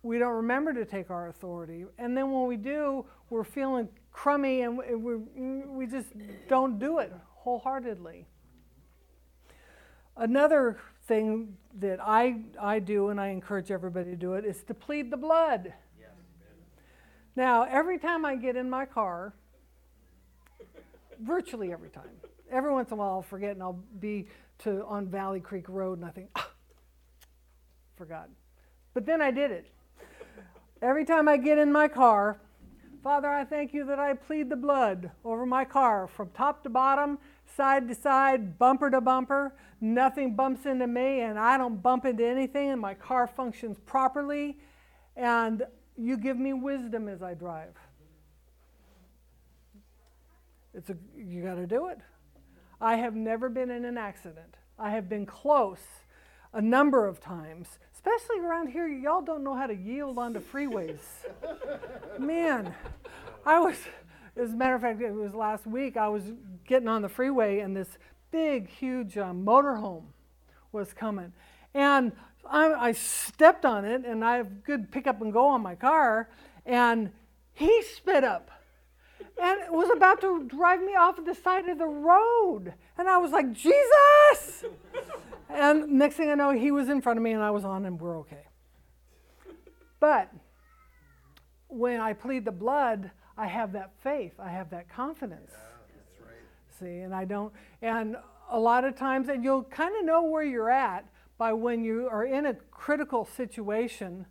we 0.03 0.19
don't 0.19 0.35
remember 0.35 0.73
to 0.75 0.85
take 0.85 1.11
our 1.11 1.29
authority. 1.29 1.85
And 1.99 2.17
then 2.17 2.33
when 2.33 2.47
we 2.47 2.57
do, 2.57 3.05
we're 3.31 3.45
feeling 3.45 3.89
crummy 4.11 4.63
and 4.63 4.77
we, 4.77 5.17
we 5.17 5.87
just 5.87 6.09
don't 6.49 6.79
do 6.79 6.99
it 6.99 7.13
wholeheartedly. 7.37 8.27
Another 10.17 10.79
thing 11.07 11.57
that 11.79 11.99
I, 12.01 12.43
I 12.61 12.79
do, 12.81 13.09
and 13.09 13.21
I 13.21 13.29
encourage 13.29 13.71
everybody 13.71 14.11
to 14.11 14.17
do 14.17 14.35
it, 14.35 14.45
is 14.45 14.63
to 14.65 14.75
plead 14.75 15.11
the 15.11 15.17
blood. 15.17 15.73
Now, 17.35 17.63
every 17.63 17.99
time 17.99 18.27
I 18.27 18.37
get 18.37 18.57
in 18.57 18.69
my 18.69 18.85
car, 18.85 19.33
virtually 21.21 21.73
every 21.73 21.89
time, 21.89 22.11
every 22.51 22.73
once 22.73 22.91
in 22.91 22.95
a 22.95 22.97
while 22.97 23.11
I'll 23.11 23.23
forget 23.23 23.53
and 23.53 23.63
I'll 23.63 23.83
be 24.01 24.29
to 24.59 24.85
on 24.85 25.09
Valley 25.09 25.41
Creek 25.41 25.69
Road 25.69 25.99
and 25.99 26.07
I 26.07 26.11
think, 26.11 26.29
ah, 26.37 26.51
forgot. 27.97 28.29
But 28.95 29.07
then 29.07 29.23
I 29.23 29.31
did 29.31 29.51
it. 29.51 29.67
Every 30.81 31.05
time 31.05 31.29
I 31.29 31.37
get 31.37 31.59
in 31.59 31.73
my 31.73 31.89
car, 31.89 32.39
Father, 33.03 33.29
I 33.29 33.45
thank 33.45 33.73
you 33.73 33.85
that 33.87 33.99
I 33.99 34.15
plead 34.15 34.49
the 34.49 34.57
blood 34.57 35.11
over 35.25 35.45
my 35.45 35.65
car 35.65 36.07
from 36.07 36.31
top 36.31 36.63
to 36.63 36.71
bottom 36.71 37.19
side 37.57 37.89
to 37.89 37.95
side, 37.95 38.59
bumper 38.59 38.91
to 38.91 39.01
bumper. 39.01 39.55
Nothing 39.81 40.35
bumps 40.35 40.67
into 40.67 40.87
me, 40.87 41.21
and 41.21 41.39
I 41.39 41.59
don't 41.59 41.83
bump 41.83 42.05
into 42.05 42.25
anything, 42.25 42.71
and 42.71 42.81
my 42.81 42.95
car 42.95 43.27
functions 43.27 43.79
properly. 43.85 44.59
And 45.17 45.65
you 45.97 46.17
give 46.17 46.39
me 46.39 46.53
wisdom 46.53 47.09
as 47.09 47.23
I 47.23 47.35
drive. 47.35 47.75
It's 50.75 50.89
a, 50.89 50.97
you 51.17 51.43
got 51.43 51.57
to 51.57 51.67
do 51.67 51.89
it. 51.89 51.99
I 52.81 52.97
have 52.97 53.15
never 53.15 53.49
been 53.49 53.71
in 53.71 53.85
an 53.85 53.99
accident. 53.99 54.57
I 54.79 54.91
have 54.91 55.09
been 55.09 55.27
close 55.27 55.83
a 56.53 56.61
number 56.61 57.07
of 57.07 57.21
times, 57.21 57.79
especially 58.05 58.41
around 58.41 58.69
here. 58.69 58.89
Y'all 58.89 59.23
don't 59.23 59.45
know 59.45 59.55
how 59.55 59.67
to 59.67 59.75
yield 59.75 60.19
onto 60.19 60.41
freeways. 60.41 61.01
Man, 62.19 62.75
I 63.47 63.61
was 63.61 63.77
as 64.37 64.53
a 64.53 64.57
matter 64.57 64.75
of 64.75 64.81
fact, 64.81 65.01
it 65.01 65.13
was 65.13 65.35
last 65.35 65.67
week. 65.67 65.97
I 65.97 66.09
was 66.09 66.23
getting 66.67 66.89
on 66.89 67.03
the 67.03 67.09
freeway, 67.09 67.61
and 67.61 67.77
this 67.77 67.99
big, 68.31 68.69
huge 68.69 69.19
um, 69.19 69.45
motorhome 69.45 70.05
was 70.73 70.93
coming, 70.95 71.33
and 71.75 72.13
I, 72.47 72.73
I 72.73 72.93
stepped 72.93 73.65
on 73.65 73.85
it, 73.85 74.05
and 74.07 74.25
I 74.25 74.37
have 74.37 74.65
good 74.65 74.91
pick 74.91 75.07
up 75.07 75.21
and 75.21 75.33
go 75.33 75.47
on 75.49 75.61
my 75.61 75.75
car, 75.75 76.31
and 76.65 77.11
he 77.53 77.83
sped 77.83 78.25
up 78.25 78.51
and 79.41 79.61
was 79.71 79.91
about 79.95 80.21
to 80.23 80.45
drive 80.45 80.81
me 80.81 80.95
off 80.95 81.23
the 81.23 81.35
side 81.35 81.69
of 81.69 81.79
the 81.79 81.87
road. 81.87 82.73
And 82.99 83.09
I 83.09 83.19
was 83.19 83.33
like, 83.33 83.53
Jesus! 83.53 84.65
and 85.49 85.93
next 85.93 86.17
thing 86.17 86.31
I 86.31 86.35
know, 86.35 86.51
he 86.51 86.71
was 86.71 86.89
in 86.89 87.01
front 87.01 87.19
of 87.19 87.23
me 87.23 87.33
and 87.33 87.43
I 87.43 87.51
was 87.51 87.65
on, 87.65 87.85
and 87.85 88.01
we're 88.01 88.19
okay. 88.21 88.47
But 90.01 90.33
when 91.69 92.01
I 92.01 92.13
plead 92.13 92.45
the 92.45 92.53
blood, 92.53 93.11
I 93.37 93.47
have 93.47 93.73
that 93.73 93.93
faith, 94.03 94.35
I 94.39 94.51
have 94.51 94.71
that 94.71 94.89
confidence. 94.89 95.53
Yeah, 95.53 96.27
right. 96.27 96.37
See, 96.79 97.01
and 97.01 97.15
I 97.15 97.25
don't, 97.25 97.53
and 97.81 98.17
a 98.51 98.59
lot 98.59 98.85
of 98.85 98.95
times, 98.95 99.29
and 99.29 99.43
you'll 99.43 99.65
kind 99.65 99.95
of 99.97 100.05
know 100.05 100.25
where 100.25 100.43
you're 100.43 100.71
at 100.71 101.07
by 101.39 101.53
when 101.53 101.83
you 101.85 102.09
are 102.09 102.25
in 102.25 102.47
a 102.47 102.55
critical 102.55 103.25
situation. 103.25 104.27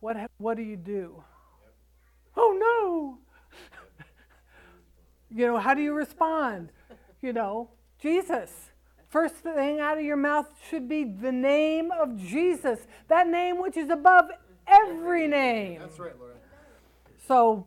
What, 0.00 0.16
what 0.38 0.56
do 0.56 0.62
you 0.62 0.76
do? 0.76 1.24
Yep. 1.62 1.74
Oh 2.36 3.18
no! 3.20 4.06
you 5.36 5.46
know, 5.46 5.58
how 5.58 5.74
do 5.74 5.80
you 5.80 5.94
respond? 5.94 6.70
You 7.22 7.32
know, 7.32 7.70
Jesus. 8.00 8.50
First 9.08 9.36
thing 9.36 9.78
out 9.78 9.98
of 9.98 10.04
your 10.04 10.16
mouth 10.16 10.48
should 10.68 10.88
be 10.88 11.04
the 11.04 11.30
name 11.30 11.90
of 11.90 12.18
Jesus, 12.18 12.80
that 13.08 13.28
name 13.28 13.60
which 13.60 13.76
is 13.76 13.90
above 13.90 14.30
every 14.66 15.28
name. 15.28 15.80
That's 15.80 15.98
right, 15.98 16.18
Laura. 16.18 16.34
So 17.28 17.66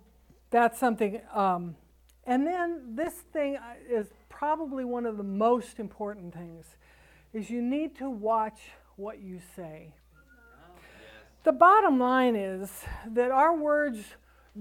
that's 0.50 0.80
something. 0.80 1.22
Um, 1.34 1.76
and 2.26 2.46
then 2.46 2.96
this 2.96 3.13
thing 3.32 3.58
is 3.89 4.08
probably 4.28 4.84
one 4.84 5.06
of 5.06 5.18
the 5.18 5.24
most 5.24 5.80
important 5.80 6.34
things 6.34 6.65
is 7.32 7.50
you 7.50 7.62
need 7.62 7.96
to 7.98 8.10
watch 8.10 8.60
what 8.96 9.22
you 9.22 9.39
say. 9.56 9.94
The 11.44 11.52
bottom 11.52 12.00
line 12.00 12.36
is 12.36 12.72
that 13.08 13.30
our 13.30 13.56
words 13.56 14.00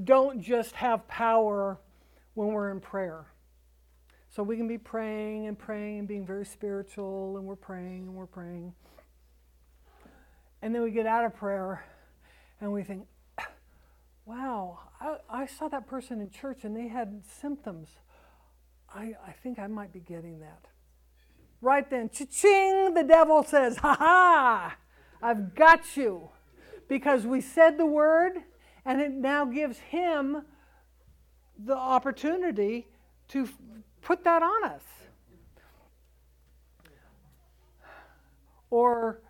don't 0.05 0.43
just 0.43 0.73
have 0.73 1.09
power 1.09 1.79
when 2.35 2.49
we're 2.49 2.71
in 2.71 2.81
prayer. 2.81 3.25
So 4.35 4.43
we 4.43 4.57
can 4.57 4.67
be 4.67 4.79
praying 4.79 5.47
and 5.47 5.57
praying 5.57 6.01
and 6.01 6.09
being 6.09 6.27
very 6.27 6.45
spiritual, 6.45 7.37
and 7.37 7.47
we're 7.47 7.55
praying 7.55 8.09
and 8.09 8.17
we're 8.17 8.27
praying. 8.27 8.75
And 10.61 10.75
then 10.75 10.83
we 10.83 10.91
get 10.91 11.07
out 11.07 11.25
of 11.25 11.37
prayer 11.37 11.85
and 12.61 12.73
we 12.73 12.83
think, 12.83 13.07
wow, 14.27 14.81
I, 15.01 15.19
I 15.31 15.47
saw 15.47 15.69
that 15.69 15.87
person 15.87 16.21
in 16.21 16.31
church 16.31 16.65
and 16.65 16.77
they 16.77 16.89
had 16.89 17.23
symptoms. 17.41 17.91
I, 18.93 19.15
I 19.25 19.31
think 19.41 19.61
I 19.61 19.69
might 19.69 19.93
be 19.93 20.01
getting 20.01 20.41
that. 20.41 20.65
Right 21.61 21.89
then, 21.89 22.11
cha-ching, 22.11 22.95
the 22.95 23.05
devil 23.05 23.45
says, 23.45 23.77
ha 23.77 23.95
ha, 23.97 24.77
I've 25.23 25.55
got 25.55 25.97
you. 25.97 26.29
Because 26.89 27.25
we 27.25 27.41
said 27.41 27.79
the 27.79 27.87
word 27.87 28.33
and 28.85 29.01
it 29.01 29.13
now 29.13 29.45
gives 29.45 29.79
him 29.79 30.43
the 31.57 31.77
opportunity 31.77 32.89
to 33.29 33.49
put 34.05 34.23
that 34.25 34.43
on 34.43 34.65
us. 34.65 34.83
Or, 38.71 39.21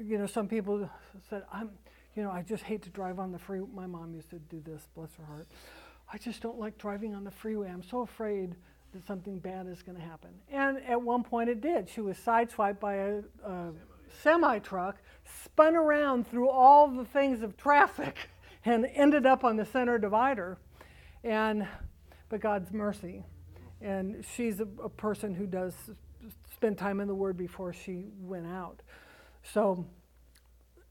you 0.00 0.18
know, 0.18 0.26
some 0.26 0.46
people 0.48 0.88
said, 1.28 1.44
I'm, 1.52 1.70
you 2.14 2.22
know, 2.22 2.30
I 2.30 2.42
just 2.42 2.62
hate 2.62 2.82
to 2.82 2.90
drive 2.90 3.18
on 3.18 3.32
the 3.32 3.38
freeway. 3.38 3.68
My 3.74 3.86
mom 3.86 4.14
used 4.14 4.30
to 4.30 4.38
do 4.38 4.60
this, 4.64 4.86
bless 4.94 5.14
her 5.16 5.24
heart. 5.24 5.46
I 6.12 6.18
just 6.18 6.40
don't 6.40 6.58
like 6.58 6.78
driving 6.78 7.14
on 7.14 7.24
the 7.24 7.30
freeway. 7.30 7.68
I'm 7.68 7.82
so 7.82 8.02
afraid 8.02 8.54
that 8.92 9.06
something 9.06 9.38
bad 9.38 9.66
is 9.66 9.82
going 9.82 9.96
to 9.96 10.04
happen. 10.04 10.30
And 10.50 10.78
at 10.84 11.00
one 11.00 11.22
point 11.22 11.50
it 11.50 11.60
did. 11.60 11.88
She 11.88 12.00
was 12.00 12.16
sideswiped 12.18 12.80
by 12.80 12.94
a, 12.94 13.22
a 13.44 13.72
semi 14.22 14.58
truck, 14.60 14.96
spun 15.44 15.74
around 15.76 16.28
through 16.28 16.48
all 16.48 16.88
the 16.88 17.04
things 17.04 17.42
of 17.42 17.56
traffic, 17.56 18.16
and 18.64 18.86
ended 18.94 19.26
up 19.26 19.44
on 19.44 19.56
the 19.56 19.64
center 19.64 19.98
divider. 19.98 20.58
And 21.22 21.66
but 22.28 22.40
God's 22.40 22.72
mercy, 22.72 23.24
and 23.80 24.24
she's 24.34 24.60
a, 24.60 24.68
a 24.82 24.88
person 24.88 25.34
who 25.34 25.46
does 25.46 25.74
spend 26.52 26.78
time 26.78 27.00
in 27.00 27.08
the 27.08 27.14
Word 27.14 27.36
before 27.36 27.72
she 27.72 28.06
went 28.20 28.46
out. 28.46 28.82
So 29.42 29.86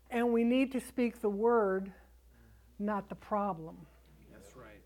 and 0.10 0.32
we 0.32 0.44
need 0.44 0.72
to 0.72 0.80
speak 0.80 1.22
the 1.22 1.30
word, 1.30 1.92
not 2.80 3.10
the 3.10 3.16
problem. 3.16 3.76
That's 4.32 4.56
right. 4.56 4.82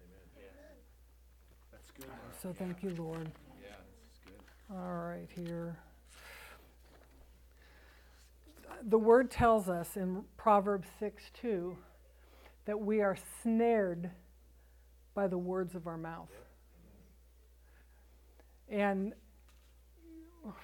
That's 1.72 1.92
good. 1.92 2.08
So 2.42 2.54
thank 2.58 2.82
you, 2.84 2.96
Lord. 2.98 3.30
Yeah, 3.62 3.70
that's 4.08 4.20
good. 4.26 4.76
All 4.76 5.06
right, 5.06 5.28
here. 5.36 5.78
The 8.88 8.98
word 8.98 9.30
tells 9.30 9.68
us 9.68 9.98
in 9.98 10.24
Proverbs 10.38 10.88
6 11.00 11.32
2 11.42 11.78
that 12.66 12.80
we 12.80 13.02
are 13.02 13.18
snared 13.44 14.10
by 15.14 15.28
the 15.28 15.38
words 15.38 15.76
of 15.76 15.86
our 15.86 15.98
mouth. 15.98 16.30
And 18.70 19.14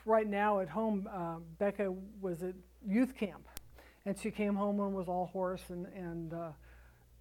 right 0.06 0.28
now 0.28 0.60
at 0.60 0.70
home, 0.70 1.08
uh, 1.12 1.38
Becca 1.58 1.94
was 2.22 2.44
at 2.44 2.56
youth 2.86 3.16
camp 3.16 3.48
and 4.06 4.18
she 4.18 4.32
came 4.32 4.56
home 4.56 4.80
and 4.80 4.94
was 4.94 5.08
all 5.08 5.30
hoarse 5.34 5.64
and, 5.70 5.88
and 5.96 6.34
uh, 6.34 6.50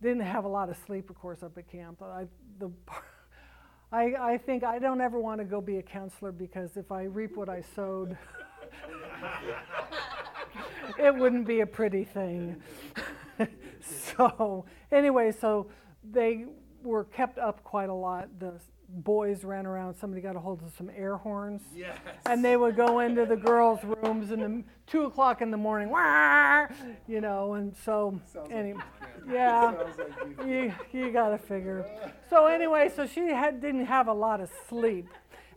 didn't 0.02 0.20
have 0.20 0.44
a 0.44 0.48
lot 0.48 0.68
of 0.68 0.76
sleep, 0.86 1.08
of 1.08 1.18
course, 1.18 1.42
up 1.42 1.56
at 1.56 1.70
camp. 1.70 2.02
I, 2.02 2.26
the, 2.58 2.70
I, 3.92 4.14
I 4.20 4.38
think 4.38 4.64
I 4.64 4.78
don't 4.78 5.00
ever 5.00 5.18
want 5.18 5.40
to 5.40 5.44
go 5.44 5.60
be 5.60 5.78
a 5.78 5.82
counselor 5.82 6.32
because 6.32 6.76
if 6.76 6.92
I 6.92 7.04
reap 7.04 7.36
what 7.36 7.48
I 7.48 7.62
sowed, 7.74 8.16
it 10.98 11.14
wouldn't 11.14 11.46
be 11.46 11.60
a 11.60 11.66
pretty 11.66 12.04
thing. 12.04 12.60
so, 13.80 14.66
anyway, 14.92 15.32
so 15.32 15.68
they 16.10 16.44
were 16.82 17.04
kept 17.04 17.38
up 17.38 17.64
quite 17.64 17.88
a 17.88 17.94
lot. 17.94 18.28
The 18.38 18.54
boys 18.88 19.44
ran 19.44 19.66
around. 19.66 19.94
Somebody 19.94 20.22
got 20.22 20.36
a 20.36 20.40
hold 20.40 20.62
of 20.62 20.72
some 20.76 20.90
air 20.94 21.16
horns. 21.16 21.62
Yes. 21.74 21.98
And 22.26 22.44
they 22.44 22.56
would 22.56 22.76
go 22.76 23.00
into 23.00 23.26
the 23.26 23.36
girls' 23.36 23.80
rooms 23.82 24.30
in 24.30 24.40
the 24.40 24.64
two 24.86 25.04
o'clock 25.04 25.42
in 25.42 25.50
the 25.50 25.56
morning, 25.56 25.90
Wah! 25.90 26.66
you 27.06 27.20
know. 27.20 27.54
And 27.54 27.74
so, 27.84 28.20
anyway, 28.50 28.80
yeah, 29.30 29.74
like 29.76 30.46
you, 30.46 30.72
you 30.92 31.10
got 31.10 31.30
to 31.30 31.38
figure. 31.38 31.86
So 32.30 32.46
anyway, 32.46 32.90
so 32.94 33.06
she 33.06 33.28
had 33.28 33.60
didn't 33.60 33.86
have 33.86 34.08
a 34.08 34.12
lot 34.12 34.40
of 34.40 34.50
sleep, 34.68 35.08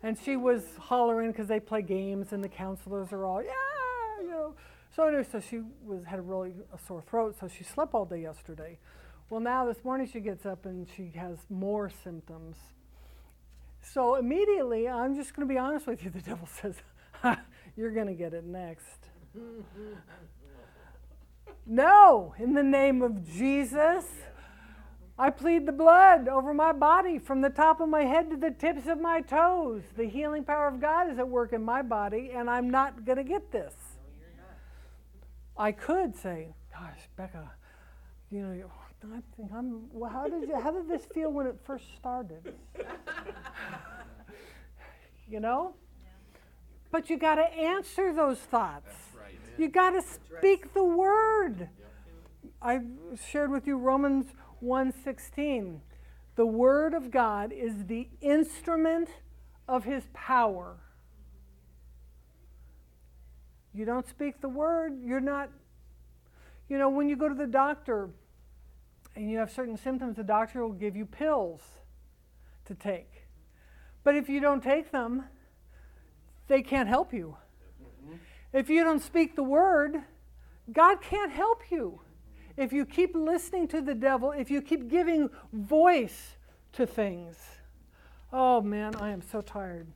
and 0.04 0.18
she 0.18 0.36
was 0.36 0.63
hollering 0.80 1.32
because 1.32 1.48
they 1.48 1.60
play 1.60 1.82
games, 1.82 2.34
and 2.34 2.44
the 2.44 2.50
counselors 2.50 3.12
are 3.12 3.26
all, 3.26 3.42
yeah, 3.44 3.52
you 4.22 4.30
know. 4.30 4.56
So 4.96 5.08
anyway, 5.08 5.26
so 5.32 5.40
she 5.40 5.62
was 5.86 6.04
had 6.06 6.20
a 6.20 6.24
really 6.24 6.54
a 6.74 6.78
sore 6.88 7.02
throat, 7.02 7.36
so 7.40 7.48
she 7.48 7.63
slept 7.63 7.94
all 7.94 8.06
day 8.06 8.22
yesterday. 8.22 8.80
Well, 9.30 9.42
now 9.42 9.66
this 9.66 9.84
morning 9.84 10.08
she 10.08 10.22
gets 10.22 10.46
up 10.46 10.66
and 10.66 10.88
she 10.96 11.12
has 11.16 11.38
more 11.50 11.90
symptoms 11.90 12.56
so 13.93 14.15
immediately, 14.15 14.88
I'm 14.88 15.15
just 15.15 15.36
going 15.36 15.47
to 15.47 15.54
be 15.54 15.58
honest 15.58 15.88
with 15.88 16.04
you, 16.04 16.10
the 16.10 16.21
devil 16.21 16.47
says, 16.62 16.76
You're 17.76 17.91
going 17.91 18.08
to 18.08 18.13
get 18.13 18.34
it 18.34 18.43
next. 18.43 19.08
no, 21.65 22.34
in 22.38 22.54
the 22.54 22.63
name 22.63 23.02
of 23.02 23.28
Jesus, 23.28 24.06
I 25.19 25.30
plead 25.32 25.65
the 25.65 25.71
blood 25.71 26.28
over 26.28 26.54
my 26.54 26.73
body 26.73 27.17
from 27.17 27.41
the 27.41 27.50
top 27.50 27.80
of 27.80 27.89
my 27.89 28.04
head 28.04 28.30
to 28.30 28.38
the 28.38 28.52
tips 28.52 28.88
of 28.88 29.00
my 29.00 29.21
toes. 29.21 29.82
The 29.95 30.06
healing 30.06 30.43
power 30.43 30.67
of 30.67 30.80
God 30.80 31.10
is 31.12 31.17
at 31.17 31.28
work 31.28 31.54
in 31.54 31.63
my 31.63 31.82
body, 31.82 32.32
and 32.34 32.50
I'm 32.50 32.69
not 32.69 33.04
going 33.04 33.17
to 33.17 33.23
get 33.23 33.52
this. 33.52 33.73
I 35.58 35.71
could 35.71 36.15
say, 36.15 36.54
Gosh, 36.71 37.10
Becca, 37.15 37.52
you 38.30 38.41
know, 38.41 38.69
I 39.04 39.22
think 39.36 39.52
I'm. 39.54 39.84
Well, 39.92 40.10
how 40.10 40.28
did 40.28 40.50
you, 40.50 40.60
how 40.60 40.72
did 40.72 40.90
this 40.90 41.06
feel 41.14 41.32
when 41.32 41.48
it 41.48 41.56
first 41.66 41.86
started? 41.96 42.56
you 45.30 45.40
know. 45.40 45.76
But 46.91 47.10
you 47.10 47.18
got 47.18 47.36
to 47.36 47.43
answer 47.43 48.14
those 48.14 48.39
thoughts. 48.39 48.95
Right. 49.18 49.38
You 49.58 49.68
got 49.68 49.91
to 49.91 50.02
speak 50.02 50.66
right. 50.66 50.74
the 50.74 50.84
word. 50.84 51.60
Yep. 51.60 51.70
I 52.62 52.80
shared 53.30 53.52
with 53.52 53.68
you 53.68 53.78
Romans 53.78 54.28
1:16. 54.64 55.80
The 56.36 56.45
word 56.45 56.93
of 56.93 57.12
God 57.12 57.52
is 57.52 57.86
the 57.86 58.08
instrument 58.22 59.10
of 59.68 59.84
his 59.84 60.04
power. 60.14 60.78
You 63.74 63.86
don't 63.86 64.08
speak 64.08 64.41
the 64.41 64.50
word, 64.50 65.00
you're 65.04 65.20
not 65.20 65.50
you 66.70 66.78
know 66.78 66.89
when 66.89 67.08
you 67.08 67.16
go 67.16 67.30
to 67.30 67.36
the 67.36 67.48
doctor 67.48 68.10
and 69.18 69.32
you 69.32 69.39
have 69.39 69.51
certain 69.51 69.76
symptoms, 69.78 70.15
the 70.15 70.24
doctor 70.24 70.61
will 70.61 70.74
give 70.74 70.95
you 70.95 71.05
pills 71.05 71.61
to 72.65 72.76
take. 72.76 73.26
But 74.03 74.15
if 74.15 74.30
you 74.30 74.39
don't 74.39 74.61
take 74.61 74.91
them, 74.91 75.24
they 76.47 76.61
can't 76.61 76.88
help 76.88 77.11
you. 77.11 77.36
Mm-hmm. 77.82 78.18
If 78.53 78.70
you 78.70 78.84
don't 78.84 79.01
speak 79.01 79.36
the 79.36 79.43
word, 79.43 80.03
God 80.72 81.01
can't 81.01 81.32
help 81.32 81.63
you. 81.72 81.99
If 82.57 82.72
you 82.72 82.86
keep 82.86 83.15
listening 83.15 83.68
to 83.70 83.82
the 83.82 83.95
devil, 83.95 84.32
if 84.32 84.51
you 84.51 84.61
keep 84.61 84.88
giving 84.88 85.30
voice 85.51 86.36
to 86.74 86.86
things. 86.86 87.38
Oh 88.32 88.61
man, 88.61 88.95
I 88.95 89.09
am 89.09 89.22
so 89.24 89.41
tired. 89.41 89.88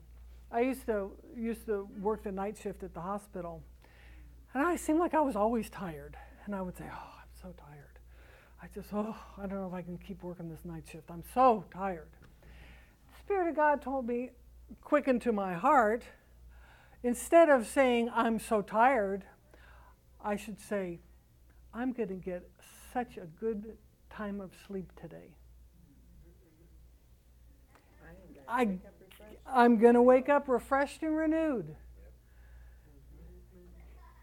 I 0.51 0.61
used 0.61 0.88
to 0.88 1.11
used 1.38 1.67
to 1.67 1.88
work 2.01 2.24
the 2.24 2.32
night 2.32 2.57
shift 2.61 2.82
at 2.82 2.93
the 2.93 3.01
hospital, 3.01 3.61
and 4.53 4.65
I 4.65 4.76
seemed 4.76 4.99
like 4.99 5.13
I 5.13 5.22
was 5.22 5.36
always 5.36 5.69
tired. 5.69 6.17
And 6.45 6.55
I 6.55 6.61
would 6.61 6.76
say, 6.76 6.86
"Oh, 6.91 7.13
I'm 7.22 7.30
so 7.41 7.53
tired. 7.57 7.80
I 8.62 8.68
just 8.74 8.89
oh, 8.93 9.16
I 9.38 9.47
don't 9.47 9.59
know 9.59 9.68
if 9.68 9.74
I 9.74 9.82
can 9.82 9.97
keep 9.97 10.24
working 10.24 10.49
this 10.49 10.64
night 10.64 10.84
shift. 10.91 11.09
I'm 11.09 11.24
so 11.34 11.66
tired." 11.74 12.09
The 12.41 13.20
Spirit 13.20 13.49
of 13.49 13.55
God 13.55 13.82
told 13.82 14.07
me, 14.07 14.32
quicken 14.82 15.20
to 15.22 15.32
my 15.32 15.53
heart, 15.53 16.03
instead 17.03 17.49
of 17.49 17.68
saying 17.68 18.09
I'm 18.14 18.39
so 18.39 18.62
tired, 18.62 19.24
I 20.24 20.36
should 20.36 20.59
say, 20.59 20.99
I'm 21.74 21.93
going 21.93 22.09
to 22.09 22.16
get 22.16 22.49
such 22.93 23.18
a 23.18 23.26
good 23.39 23.78
time 24.09 24.41
of 24.41 24.51
sleep 24.68 24.91
today. 24.99 25.36
I, 28.47 28.78
I'm 29.47 29.78
going 29.78 29.93
to 29.93 30.01
wake 30.01 30.28
up 30.28 30.47
refreshed 30.47 31.03
and 31.03 31.16
renewed. 31.16 31.76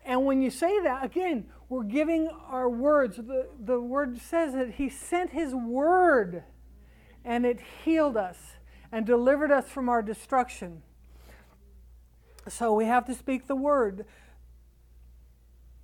And 0.05 0.25
when 0.25 0.43
you 0.43 0.51
say 0.51 0.81
that, 0.83 1.05
again, 1.05 1.47
we're 1.69 1.85
giving 1.85 2.29
our 2.49 2.69
words. 2.69 3.17
The, 3.17 3.49
the 3.59 3.81
word 3.81 4.21
says 4.21 4.55
that 4.55 4.75
He 4.75 4.89
sent 4.89 5.31
His 5.31 5.55
word 5.55 6.45
and 7.25 7.45
it 7.45 7.61
healed 7.85 8.17
us 8.17 8.39
and 8.91 9.05
delivered 9.05 9.53
us 9.53 9.69
from 9.69 9.89
our 9.89 10.03
destruction. 10.03 10.83
So 12.49 12.73
we 12.73 12.87
have 12.87 13.05
to 13.07 13.15
speak 13.15 13.47
the 13.47 13.57
word. 13.57 14.07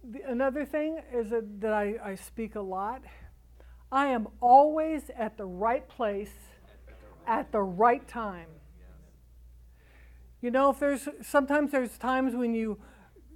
The, 0.02 0.20
another 0.26 0.64
thing 0.64 1.00
is 1.12 1.30
that, 1.30 1.60
that 1.60 1.72
I, 1.72 1.96
I 2.02 2.14
speak 2.14 2.54
a 2.54 2.60
lot. 2.60 3.02
I 3.92 4.06
am 4.06 4.28
always 4.40 5.10
at 5.16 5.36
the 5.36 5.44
right 5.44 5.86
place 5.86 6.32
at 7.26 7.52
the 7.52 7.62
right 7.62 8.06
time. 8.08 8.48
You 10.40 10.50
know, 10.50 10.70
if 10.70 10.78
there's 10.78 11.08
sometimes 11.22 11.72
there's 11.72 11.96
times 11.96 12.34
when 12.34 12.54
you 12.54 12.78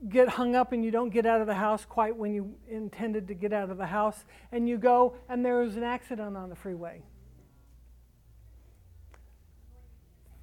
get 0.09 0.29
hung 0.29 0.55
up 0.55 0.73
and 0.73 0.85
you 0.85 0.91
don't 0.91 1.11
get 1.11 1.27
out 1.27 1.41
of 1.41 1.47
the 1.47 1.55
house 1.55 1.85
quite 1.85 2.17
when 2.17 2.33
you 2.33 2.55
intended 2.69 3.29
to 3.29 3.35
get 3.35 3.53
out 3.53 3.71
of 3.71 3.79
the 3.79 3.87
house, 3.87 4.25
and 4.53 4.69
you 4.69 4.79
go 4.79 5.17
and 5.29 5.45
there's 5.45 5.77
an 5.77 5.83
accident 5.83 6.37
on 6.37 6.49
the 6.49 6.57
freeway. 6.57 7.03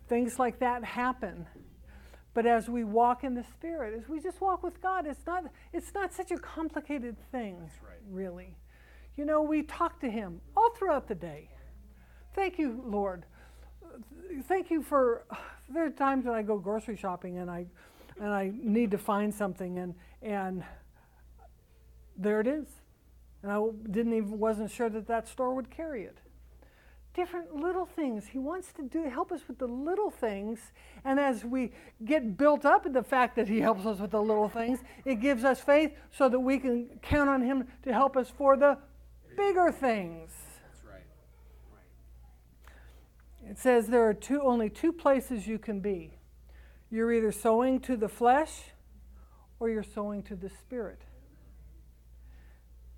Things 0.07 0.37
like 0.37 0.59
that 0.59 0.83
happen. 0.83 1.47
But 2.35 2.45
as 2.45 2.69
we 2.69 2.83
walk 2.83 3.23
in 3.23 3.33
the 3.33 3.43
Spirit, 3.43 3.97
as 3.97 4.09
we 4.09 4.19
just 4.19 4.41
walk 4.41 4.61
with 4.61 4.81
God, 4.81 5.07
it's 5.07 5.25
not, 5.25 5.45
it's 5.71 5.93
not 5.93 6.13
such 6.13 6.31
a 6.31 6.37
complicated 6.37 7.15
thing, 7.31 7.57
right. 7.81 7.97
really. 8.11 8.57
You 9.15 9.23
know, 9.23 9.41
we 9.41 9.63
talk 9.63 10.01
to 10.01 10.09
Him 10.09 10.41
all 10.55 10.71
throughout 10.71 11.07
the 11.07 11.15
day. 11.15 11.49
Thank 12.33 12.59
you, 12.59 12.83
Lord. 12.85 13.25
Thank 14.43 14.69
you 14.69 14.83
for. 14.83 15.25
There 15.69 15.85
are 15.85 15.89
times 15.89 16.25
when 16.25 16.35
I 16.35 16.41
go 16.41 16.59
grocery 16.59 16.97
shopping 16.97 17.37
and 17.37 17.49
I, 17.49 17.65
and 18.19 18.29
I 18.29 18.51
need 18.53 18.91
to 18.91 18.97
find 18.97 19.33
something 19.33 19.79
and 19.79 19.95
and 20.21 20.63
there 22.17 22.39
it 22.39 22.47
is, 22.47 22.67
and 23.43 23.51
I 23.51 23.61
didn't 23.91 24.13
even 24.13 24.39
wasn't 24.39 24.71
sure 24.71 24.89
that 24.89 25.07
that 25.07 25.27
store 25.27 25.53
would 25.53 25.69
carry 25.69 26.03
it 26.03 26.17
different 27.15 27.55
little 27.55 27.85
things. 27.85 28.27
He 28.27 28.37
wants 28.37 28.73
to 28.73 28.83
do 28.83 29.09
help 29.09 29.31
us 29.31 29.41
with 29.47 29.57
the 29.57 29.67
little 29.67 30.11
things, 30.11 30.59
and 31.03 31.19
as 31.19 31.45
we 31.45 31.71
get 32.03 32.37
built 32.37 32.65
up 32.65 32.85
in 32.85 32.91
the 32.91 33.03
fact 33.03 33.35
that 33.37 33.47
he 33.47 33.61
helps 33.61 33.85
us 33.85 33.99
with 33.99 34.11
the 34.11 34.21
little 34.21 34.49
things, 34.49 34.79
it 35.05 35.15
gives 35.15 35.43
us 35.43 35.61
faith 35.61 35.93
so 36.11 36.29
that 36.29 36.39
we 36.39 36.59
can 36.59 36.99
count 37.01 37.29
on 37.29 37.41
him 37.41 37.65
to 37.83 37.93
help 37.93 38.17
us 38.17 38.29
for 38.29 38.57
the 38.57 38.77
bigger 39.37 39.71
things. 39.71 40.31
That's 40.61 40.83
right. 40.83 41.03
right. 43.43 43.51
It 43.51 43.57
says 43.57 43.87
there 43.87 44.07
are 44.07 44.13
two 44.13 44.41
only 44.41 44.69
two 44.69 44.91
places 44.91 45.47
you 45.47 45.57
can 45.57 45.79
be. 45.79 46.11
You're 46.89 47.11
either 47.13 47.31
sowing 47.31 47.79
to 47.81 47.97
the 47.97 48.09
flesh 48.09 48.71
or 49.59 49.69
you're 49.69 49.83
sowing 49.83 50.23
to 50.23 50.35
the 50.35 50.49
spirit. 50.49 51.01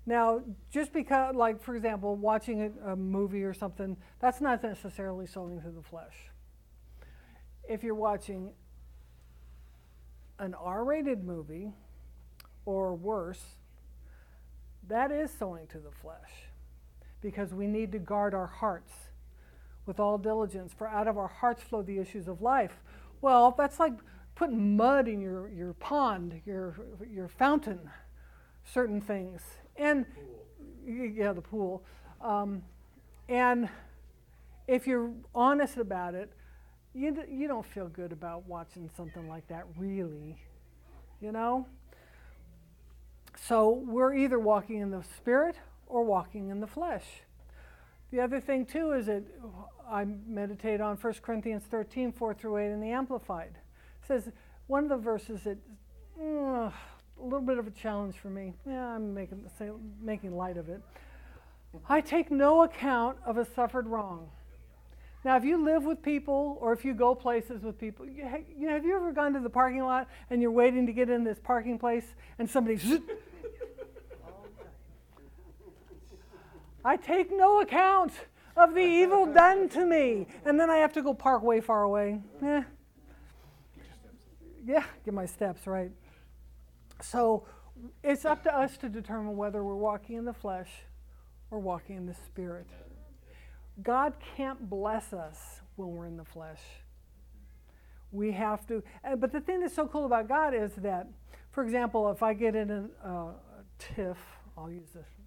Now, 0.06 0.40
just 0.70 0.92
because, 0.92 1.34
like, 1.34 1.62
for 1.62 1.76
example, 1.76 2.16
watching 2.16 2.72
a, 2.84 2.96
movie 2.96 3.44
or 3.44 3.52
something, 3.52 3.96
that's 4.20 4.40
not 4.40 4.62
necessarily 4.62 5.26
sowing 5.26 5.60
to 5.60 5.70
the 5.70 5.82
flesh. 5.82 6.14
If 7.68 7.82
you're 7.82 7.94
watching 7.94 8.52
an 10.38 10.54
R 10.54 10.84
rated 10.84 11.24
movie 11.24 11.72
or 12.64 12.94
worse, 12.94 13.42
that 14.88 15.10
is 15.10 15.30
sowing 15.30 15.66
to 15.68 15.78
the 15.78 15.90
flesh 15.90 16.30
because 17.20 17.52
we 17.52 17.66
need 17.66 17.92
to 17.92 17.98
guard 17.98 18.32
our 18.32 18.46
hearts 18.46 18.92
with 19.84 20.00
all 20.00 20.18
diligence, 20.18 20.72
for 20.72 20.86
out 20.86 21.08
of 21.08 21.18
our 21.18 21.28
hearts 21.28 21.62
flow 21.62 21.82
the 21.82 21.98
issues 21.98 22.28
of 22.28 22.40
life. 22.40 22.82
Well, 23.20 23.54
that's 23.56 23.80
like 23.80 23.94
putting 24.34 24.76
mud 24.76 25.08
in 25.08 25.20
your, 25.20 25.48
your 25.50 25.72
pond, 25.74 26.40
your, 26.46 26.76
your 27.12 27.28
fountain, 27.28 27.90
certain 28.64 29.00
things 29.00 29.42
and 29.76 30.04
yeah, 30.86 31.32
the 31.32 31.40
pool. 31.40 31.84
Um, 32.20 32.62
and 33.28 33.68
if 34.66 34.86
you're 34.86 35.10
honest 35.34 35.76
about 35.76 36.14
it, 36.14 36.32
you, 36.94 37.16
you 37.30 37.46
don't 37.46 37.64
feel 37.64 37.88
good 37.88 38.12
about 38.12 38.46
watching 38.46 38.90
something 38.96 39.28
like 39.28 39.46
that, 39.48 39.64
really. 39.76 40.38
You 41.20 41.32
know? 41.32 41.66
So 43.46 43.70
we're 43.70 44.14
either 44.14 44.38
walking 44.38 44.78
in 44.78 44.90
the 44.90 45.04
spirit 45.16 45.56
or 45.86 46.02
walking 46.02 46.48
in 46.48 46.60
the 46.60 46.66
flesh. 46.66 47.04
The 48.10 48.20
other 48.20 48.40
thing, 48.40 48.64
too, 48.64 48.92
is 48.92 49.06
that 49.06 49.22
I 49.88 50.04
meditate 50.04 50.80
on 50.80 50.96
1 50.96 51.14
Corinthians 51.22 51.64
13, 51.70 52.12
4 52.12 52.34
through 52.34 52.56
8 52.58 52.70
in 52.72 52.80
the 52.80 52.90
Amplified. 52.90 53.52
It 54.02 54.06
says, 54.06 54.30
one 54.66 54.84
of 54.84 54.90
the 54.90 54.96
verses 54.96 55.42
that, 55.44 55.58
uh, 56.20 56.70
a 56.70 56.72
little 57.22 57.40
bit 57.40 57.58
of 57.58 57.66
a 57.66 57.70
challenge 57.70 58.16
for 58.16 58.30
me. 58.30 58.54
Yeah, 58.66 58.86
I'm 58.86 59.12
making, 59.12 59.44
say, 59.58 59.70
making 60.00 60.36
light 60.36 60.56
of 60.56 60.68
it. 60.68 60.80
I 61.88 62.00
take 62.00 62.30
no 62.30 62.62
account 62.62 63.18
of 63.26 63.36
a 63.36 63.44
suffered 63.44 63.86
wrong. 63.86 64.30
Now, 65.24 65.36
if 65.36 65.44
you 65.44 65.62
live 65.62 65.84
with 65.84 66.00
people 66.00 66.56
or 66.60 66.72
if 66.72 66.84
you 66.84 66.94
go 66.94 67.14
places 67.14 67.62
with 67.62 67.78
people, 67.78 68.06
you, 68.06 68.24
have 68.24 68.84
you 68.84 68.96
ever 68.96 69.12
gone 69.12 69.34
to 69.34 69.40
the 69.40 69.50
parking 69.50 69.82
lot 69.82 70.08
and 70.30 70.40
you're 70.40 70.50
waiting 70.50 70.86
to 70.86 70.92
get 70.92 71.10
in 71.10 71.24
this 71.24 71.38
parking 71.42 71.78
place 71.78 72.14
and 72.38 72.48
somebody's. 72.48 72.84
I 76.88 76.96
take 76.96 77.30
no 77.30 77.60
account 77.60 78.12
of 78.56 78.72
the 78.72 78.80
evil 78.80 79.26
done 79.26 79.68
to 79.68 79.84
me. 79.84 80.26
And 80.46 80.58
then 80.58 80.70
I 80.70 80.76
have 80.76 80.94
to 80.94 81.02
go 81.02 81.12
park 81.12 81.42
way 81.42 81.60
far 81.60 81.82
away. 81.82 82.18
Yeah. 82.42 82.64
Yeah, 84.66 84.84
get 85.04 85.12
my 85.12 85.26
steps 85.26 85.66
right. 85.66 85.90
So 87.02 87.44
it's 88.02 88.24
up 88.24 88.42
to 88.44 88.56
us 88.56 88.78
to 88.78 88.88
determine 88.88 89.36
whether 89.36 89.62
we're 89.62 89.74
walking 89.74 90.16
in 90.16 90.24
the 90.24 90.32
flesh 90.32 90.70
or 91.50 91.58
walking 91.58 91.96
in 91.96 92.06
the 92.06 92.14
spirit. 92.14 92.66
God 93.82 94.14
can't 94.34 94.70
bless 94.70 95.12
us 95.12 95.60
when 95.76 95.90
we're 95.90 96.06
in 96.06 96.16
the 96.16 96.24
flesh. 96.24 96.62
We 98.12 98.32
have 98.32 98.66
to, 98.68 98.82
but 99.18 99.30
the 99.30 99.40
thing 99.40 99.60
that's 99.60 99.74
so 99.74 99.86
cool 99.86 100.06
about 100.06 100.26
God 100.26 100.54
is 100.54 100.72
that, 100.76 101.06
for 101.50 101.62
example, 101.62 102.10
if 102.10 102.22
I 102.22 102.32
get 102.32 102.56
in 102.56 102.70
a, 102.70 103.06
uh, 103.06 103.32
tiff, 103.78 104.16
I'll 104.56 104.70
use 104.70 104.88
this 104.94 105.17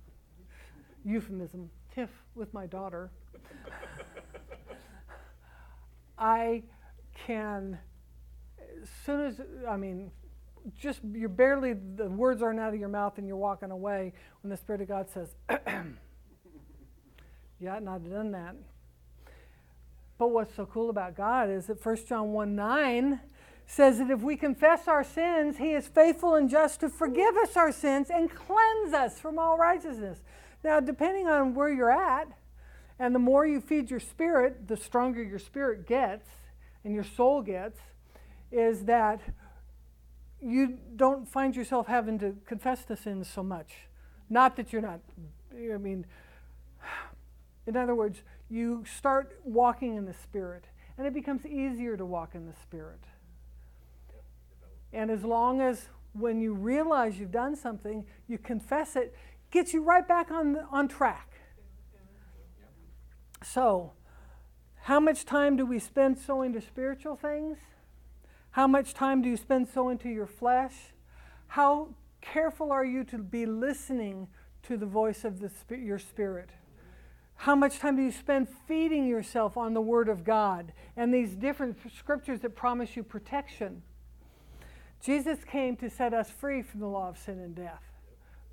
euphemism, 1.05 1.69
tiff 1.93 2.09
with 2.35 2.53
my 2.53 2.65
daughter, 2.65 3.11
I 6.17 6.63
can, 7.25 7.79
as 8.81 8.89
soon 9.05 9.21
as, 9.21 9.41
I 9.67 9.75
mean, 9.77 10.11
just 10.77 10.99
you're 11.13 11.29
barely 11.29 11.73
the 11.73 12.07
words 12.09 12.41
aren't 12.41 12.59
out 12.59 12.73
of 12.73 12.79
your 12.79 12.89
mouth 12.89 13.17
and 13.17 13.27
you're 13.27 13.37
walking 13.37 13.71
away 13.71 14.13
when 14.41 14.49
the 14.49 14.57
spirit 14.57 14.81
of 14.81 14.87
god 14.87 15.09
says 15.09 15.33
yeah 17.59 17.77
and 17.77 17.89
i've 17.89 18.07
done 18.09 18.31
that. 18.31 18.55
But 20.17 20.29
what's 20.29 20.55
so 20.55 20.65
cool 20.67 20.89
about 20.91 21.15
god 21.15 21.49
is 21.49 21.65
that 21.67 21.83
1 21.83 21.97
john 22.07 22.31
1 22.31 22.55
9 22.55 23.19
says 23.65 23.97
that 23.99 24.11
if 24.11 24.21
we 24.21 24.35
confess 24.35 24.87
our 24.87 25.03
sins 25.03 25.57
he 25.57 25.71
is 25.71 25.87
faithful 25.87 26.35
and 26.35 26.49
just 26.49 26.81
to 26.81 26.89
forgive 26.89 27.35
us 27.37 27.57
our 27.57 27.71
sins 27.71 28.11
and 28.13 28.29
cleanse 28.29 28.93
us 28.93 29.19
from 29.19 29.39
all 29.39 29.57
righteousness 29.57 30.19
now 30.63 30.79
depending 30.79 31.27
on 31.27 31.53
where 31.53 31.69
you're 31.69 31.91
at 31.91 32.27
and 32.99 33.15
the 33.15 33.19
more 33.19 33.45
you 33.45 33.59
feed 33.59 33.89
your 33.89 33.99
spirit 33.99 34.67
the 34.67 34.77
stronger 34.77 35.21
your 35.23 35.39
spirit 35.39 35.87
gets 35.87 36.27
and 36.83 36.93
your 36.93 37.03
soul 37.03 37.41
gets 37.41 37.79
is 38.51 38.85
that 38.85 39.21
you 40.41 40.79
don't 40.95 41.27
find 41.27 41.55
yourself 41.55 41.87
having 41.87 42.17
to 42.19 42.35
confess 42.45 42.83
the 42.83 42.97
sins 42.97 43.29
so 43.29 43.43
much. 43.43 43.87
Not 44.29 44.55
that 44.55 44.73
you're 44.73 44.81
not, 44.81 44.99
I 45.53 45.77
mean, 45.77 46.05
in 47.67 47.77
other 47.77 47.93
words, 47.93 48.23
you 48.49 48.83
start 48.97 49.39
walking 49.43 49.95
in 49.95 50.05
the 50.05 50.13
Spirit, 50.13 50.65
and 50.97 51.05
it 51.05 51.13
becomes 51.13 51.45
easier 51.45 51.95
to 51.95 52.05
walk 52.05 52.33
in 52.33 52.47
the 52.47 52.55
Spirit. 52.63 52.99
And 54.91 55.11
as 55.11 55.23
long 55.23 55.61
as 55.61 55.87
when 56.13 56.41
you 56.41 56.53
realize 56.53 57.17
you've 57.17 57.31
done 57.31 57.55
something, 57.55 58.05
you 58.27 58.37
confess 58.37 58.95
it, 58.95 59.15
gets 59.51 59.73
you 59.73 59.83
right 59.83 60.07
back 60.07 60.31
on, 60.31 60.57
on 60.71 60.87
track. 60.87 61.27
So, 63.43 63.93
How 64.83 64.99
much 64.99 65.25
time 65.25 65.57
do 65.57 65.65
we 65.65 65.79
spend 65.79 66.17
sowing 66.17 66.53
to 66.53 66.61
spiritual 66.61 67.15
things? 67.15 67.57
How 68.51 68.67
much 68.67 68.93
time 68.93 69.21
do 69.21 69.29
you 69.29 69.37
spend 69.37 69.67
sowing 69.69 69.97
to 69.99 70.09
your 70.09 70.25
flesh? 70.25 70.73
How 71.47 71.89
careful 72.21 72.71
are 72.71 72.85
you 72.85 73.03
to 73.05 73.17
be 73.17 73.45
listening 73.45 74.27
to 74.63 74.77
the 74.77 74.85
voice 74.85 75.23
of 75.23 75.39
the, 75.39 75.51
your 75.77 75.99
spirit? 75.99 76.49
How 77.35 77.55
much 77.55 77.79
time 77.79 77.95
do 77.95 78.03
you 78.03 78.11
spend 78.11 78.47
feeding 78.67 79.07
yourself 79.07 79.57
on 79.57 79.73
the 79.73 79.81
Word 79.81 80.09
of 80.09 80.23
God 80.23 80.73
and 80.95 81.13
these 81.13 81.35
different 81.35 81.77
scriptures 81.97 82.39
that 82.41 82.55
promise 82.55 82.95
you 82.95 83.03
protection? 83.03 83.81
Jesus 85.01 85.43
came 85.43 85.75
to 85.77 85.89
set 85.89 86.13
us 86.13 86.29
free 86.29 86.61
from 86.61 86.79
the 86.79 86.87
law 86.87 87.09
of 87.09 87.17
sin 87.17 87.39
and 87.39 87.55
death, 87.55 87.81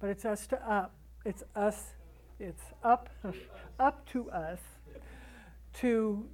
but 0.01 0.11
it's 0.11 0.25
us 0.25 0.47
to 0.49 0.71
up. 0.71 0.95
It's 1.25 1.43
us. 1.55 1.95
It's 2.39 2.63
up, 2.85 3.11
up 3.81 4.09
to 4.11 4.31
us 4.31 4.61
to 5.81 6.29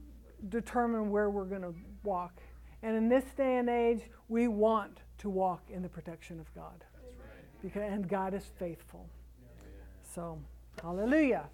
determine 0.48 1.10
where 1.10 1.30
we're 1.30 1.44
going 1.44 1.62
to 1.62 1.74
walk. 2.02 2.40
And 2.82 2.96
in 2.96 3.08
this 3.08 3.24
day 3.36 3.56
and 3.56 3.68
age, 3.70 4.02
we 4.28 4.48
want 4.48 4.98
to 5.18 5.30
walk 5.30 5.62
in 5.70 5.82
the 5.82 5.88
protection 5.88 6.38
of 6.38 6.54
God. 6.54 6.84
Because, 7.62 7.82
and 7.82 8.06
God 8.06 8.34
is 8.34 8.44
faithful. 8.58 9.08
Yeah. 9.40 9.48
So, 10.14 10.38
hallelujah. 10.82 11.46